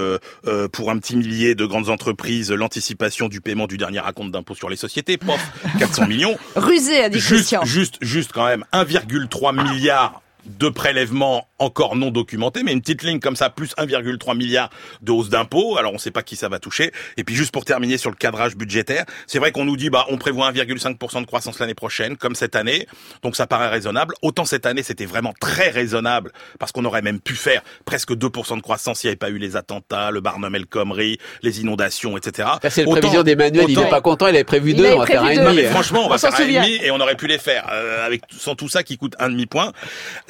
pour 0.74 0.90
un 0.92 0.98
petit 0.98 1.16
millier 1.16 1.56
de 1.56 1.66
grandes 1.66 1.90
entreprises 1.90 2.52
l'anticipation 2.52 3.05
du 3.30 3.42
paiement 3.42 3.68
du 3.68 3.78
dernier 3.78 4.00
raconte 4.00 4.32
d'impôt 4.32 4.56
sur 4.56 4.70
les 4.70 4.76
sociétés, 4.76 5.18
pof, 5.18 5.40
400 5.80 6.08
millions. 6.08 6.38
Rusé, 6.56 7.04
a 7.04 7.10
dit 7.10 7.20
Juste, 7.20 7.34
Christian. 7.34 7.64
juste, 7.66 7.98
juste 8.02 8.32
quand 8.34 8.46
même 8.46 8.66
1,3 8.74 9.72
milliard 9.72 10.22
de 10.46 10.70
prélèvements 10.70 11.48
encore 11.60 11.96
non 11.96 12.12
documentés, 12.12 12.64
mais 12.64 12.74
une 12.74 12.82
petite 12.82 13.04
ligne 13.04 13.20
comme 13.20 13.36
ça, 13.36 13.50
plus 13.50 13.74
1,3 13.78 14.38
milliard 14.38 14.70
de 15.02 15.12
hausse 15.12 15.30
d'impôts. 15.30 15.78
Alors 15.78 15.92
on 15.92 15.96
ne 15.96 16.00
sait 16.00 16.12
pas 16.12 16.24
qui 16.24 16.36
ça 16.36 16.50
va 16.50 16.60
toucher. 16.60 16.92
Et 17.18 17.24
puis 17.24 17.36
juste 17.36 17.52
pour 17.52 17.66
terminer 17.66 17.98
sur 17.98 18.10
le 18.10 18.16
cadrage 18.16 18.56
budgétaire, 18.56 19.06
c'est 19.28 19.40
vrai 19.40 19.52
qu'on 19.52 19.66
nous 19.66 19.78
dit 19.78 19.90
bah 19.90 20.06
on 20.10 20.18
prévoit 20.18 20.52
1,5% 20.52 21.22
de 21.22 21.26
croissance 21.26 21.60
l'année 21.60 21.74
prochaine, 21.76 22.18
comme 22.18 22.36
cette 22.36 22.56
année. 22.56 22.88
Donc 23.24 23.36
ça 23.36 23.48
paraît 23.48 23.70
raisonnable. 23.70 24.14
Autant 24.22 24.46
cette 24.46 24.66
année 24.66 24.84
c'était 24.84 25.06
vraiment 25.06 25.34
très 25.40 25.70
raisonnable 25.70 26.32
parce 26.60 26.72
qu'on 26.72 26.86
aurait 26.86 27.02
même 27.02 27.20
pu 27.20 27.36
faire 27.36 27.62
presque 27.86 28.12
2% 28.12 28.58
de 28.58 28.62
croissance 28.62 29.00
s'il 29.00 29.08
n'y 29.08 29.12
avait 29.12 29.18
pas 29.18 29.30
eu 29.30 29.38
les 29.38 29.56
attentats, 29.56 30.12
le 30.12 30.22
Barnum 30.22 30.54
El 30.56 30.66
Khomri, 30.66 31.18
les 31.42 31.62
inondations, 31.62 32.18
etc. 32.18 32.50
C'est 32.70 32.86
la 32.86 32.92
prévision 32.92 33.24
d'Emmanuel. 33.24 33.66
Il 33.70 33.78
n'est 33.78 33.90
pas 33.90 34.02
content. 34.02 34.28
Il 34.28 34.36
avait 34.36 34.44
prévu 34.44 34.72
Il 34.72 34.78
deux. 34.78 34.86
avait 34.86 34.96
On 34.96 35.00
va 35.00 35.06
faire 35.06 35.24
un 35.24 35.30
et 35.30 35.38
demi. 35.38 35.56
mais 35.56 35.66
franchement, 35.66 36.02
on, 36.04 36.06
On 36.08 36.10
va 36.10 36.18
s'en 36.18 36.32
faire 36.32 36.46
un 36.46 36.50
et 36.50 36.54
demi 36.54 36.80
et 36.84 36.92
on 36.92 37.00
aurait 37.00 37.16
pu 37.16 37.28
les 37.28 37.38
faire 37.38 37.68
euh, 37.72 38.06
avec 38.06 38.22
sans 38.38 38.56
tout 38.56 38.70
ça 38.70 38.84
qui 38.84 38.98
coûte 38.98 39.16
un 39.20 39.30
demi 39.30 39.46
point. 39.46 39.72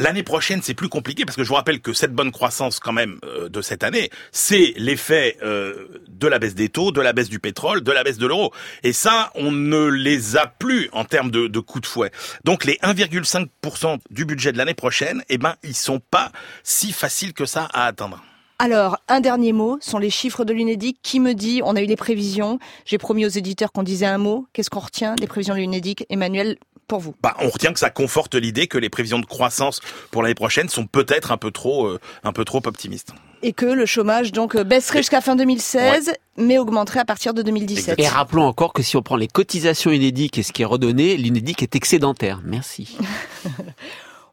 L'année 0.05 0.21
prochaine, 0.21 0.62
c'est 0.62 0.75
plus 0.75 0.88
compliqué 0.88 1.25
parce 1.25 1.35
que 1.35 1.43
je 1.43 1.50
vous 1.50 1.55
rappelle 1.55 1.81
que 1.81 1.91
cette 1.91 2.13
bonne 2.13 2.31
croissance 2.31 2.79
quand 2.79 2.93
même 2.93 3.17
euh, 3.25 3.50
de 3.50 3.59
cette 3.63 3.83
année, 3.83 4.12
c'est 4.31 4.75
l'effet 4.77 5.35
euh, 5.41 5.88
de 6.07 6.27
la 6.27 6.38
baisse 6.38 6.53
des 6.53 6.69
taux, 6.69 6.91
de 6.91 7.01
la 7.01 7.12
baisse 7.12 7.27
du 7.27 7.39
pétrole, 7.39 7.81
de 7.81 7.91
la 7.91 8.03
baisse 8.03 8.19
de 8.19 8.27
l'euro. 8.27 8.53
Et 8.83 8.93
ça, 8.93 9.31
on 9.33 9.51
ne 9.51 9.88
les 9.88 10.38
a 10.38 10.45
plus 10.45 10.89
en 10.91 11.05
termes 11.05 11.31
de, 11.31 11.59
coups 11.59 11.81
de 11.81 11.88
fouet. 11.88 12.12
Donc 12.43 12.65
les 12.65 12.75
1,5% 12.83 13.97
du 14.12 14.25
budget 14.25 14.51
de 14.51 14.59
l'année 14.59 14.75
prochaine, 14.75 15.24
eh 15.27 15.39
ben 15.39 15.55
ils 15.63 15.74
sont 15.74 16.00
pas 16.00 16.31
si 16.62 16.91
faciles 16.91 17.33
que 17.33 17.47
ça 17.47 17.67
à 17.74 17.88
atteindre. 17.88 18.21
Alors, 18.59 19.00
un 19.07 19.21
dernier 19.21 19.53
mot 19.53 19.79
sont 19.81 19.97
les 19.97 20.12
chiffres 20.12 20.45
de 20.45 20.53
l'UNEDIC. 20.53 21.00
Qui 21.01 21.19
me 21.19 21.33
dit, 21.33 21.62
on 21.65 21.75
a 21.75 21.81
eu 21.81 21.88
les 21.88 21.95
prévisions, 21.95 22.59
j'ai 22.85 23.00
promis 23.00 23.25
aux 23.25 23.29
éditeurs 23.29 23.71
qu'on 23.71 23.81
disait 23.81 24.05
un 24.05 24.19
mot. 24.19 24.45
Qu'est-ce 24.53 24.69
qu'on 24.69 24.79
retient 24.81 25.15
des 25.15 25.25
prévisions 25.25 25.55
de 25.55 25.59
l'UNEDIC 25.62 26.05
Emmanuel, 26.09 26.57
pour 26.87 26.99
vous 26.99 27.15
Bah, 27.21 27.35
on 27.39 27.49
retient 27.49 27.73
que 27.73 27.79
ça 27.79 27.89
conforte 27.89 28.35
l'idée 28.35 28.67
que 28.67 28.77
les 28.77 28.89
prévisions 28.89 29.19
de 29.19 29.25
croissance 29.25 29.81
pour 30.11 30.23
l'année 30.23 30.35
prochaine 30.35 30.69
sont 30.69 30.85
peut-être 30.85 31.31
un 31.31 31.37
peu 31.37 31.51
trop, 31.51 31.87
euh, 31.87 31.99
un 32.23 32.33
peu 32.33 32.45
trop 32.45 32.61
optimistes. 32.65 33.13
Et 33.43 33.53
que 33.53 33.65
le 33.65 33.85
chômage 33.85 34.31
donc 34.31 34.55
euh, 34.55 34.63
baisserait 34.63 34.99
jusqu'à 34.99 35.21
fin 35.21 35.35
2016, 35.35 36.13
mais 36.37 36.57
augmenterait 36.57 36.99
à 36.99 37.05
partir 37.05 37.33
de 37.33 37.41
2017. 37.41 37.99
Et 37.99 38.07
rappelons 38.07 38.45
encore 38.45 38.73
que 38.73 38.81
si 38.81 38.97
on 38.97 39.01
prend 39.01 39.17
les 39.17 39.27
cotisations 39.27 39.91
UNEDIC 39.91 40.37
et 40.37 40.43
ce 40.43 40.51
qui 40.51 40.61
est 40.61 40.65
redonné, 40.65 41.17
l'UNEDIC 41.17 41.63
est 41.63 41.75
excédentaire. 41.75 42.41
Merci. 42.43 42.97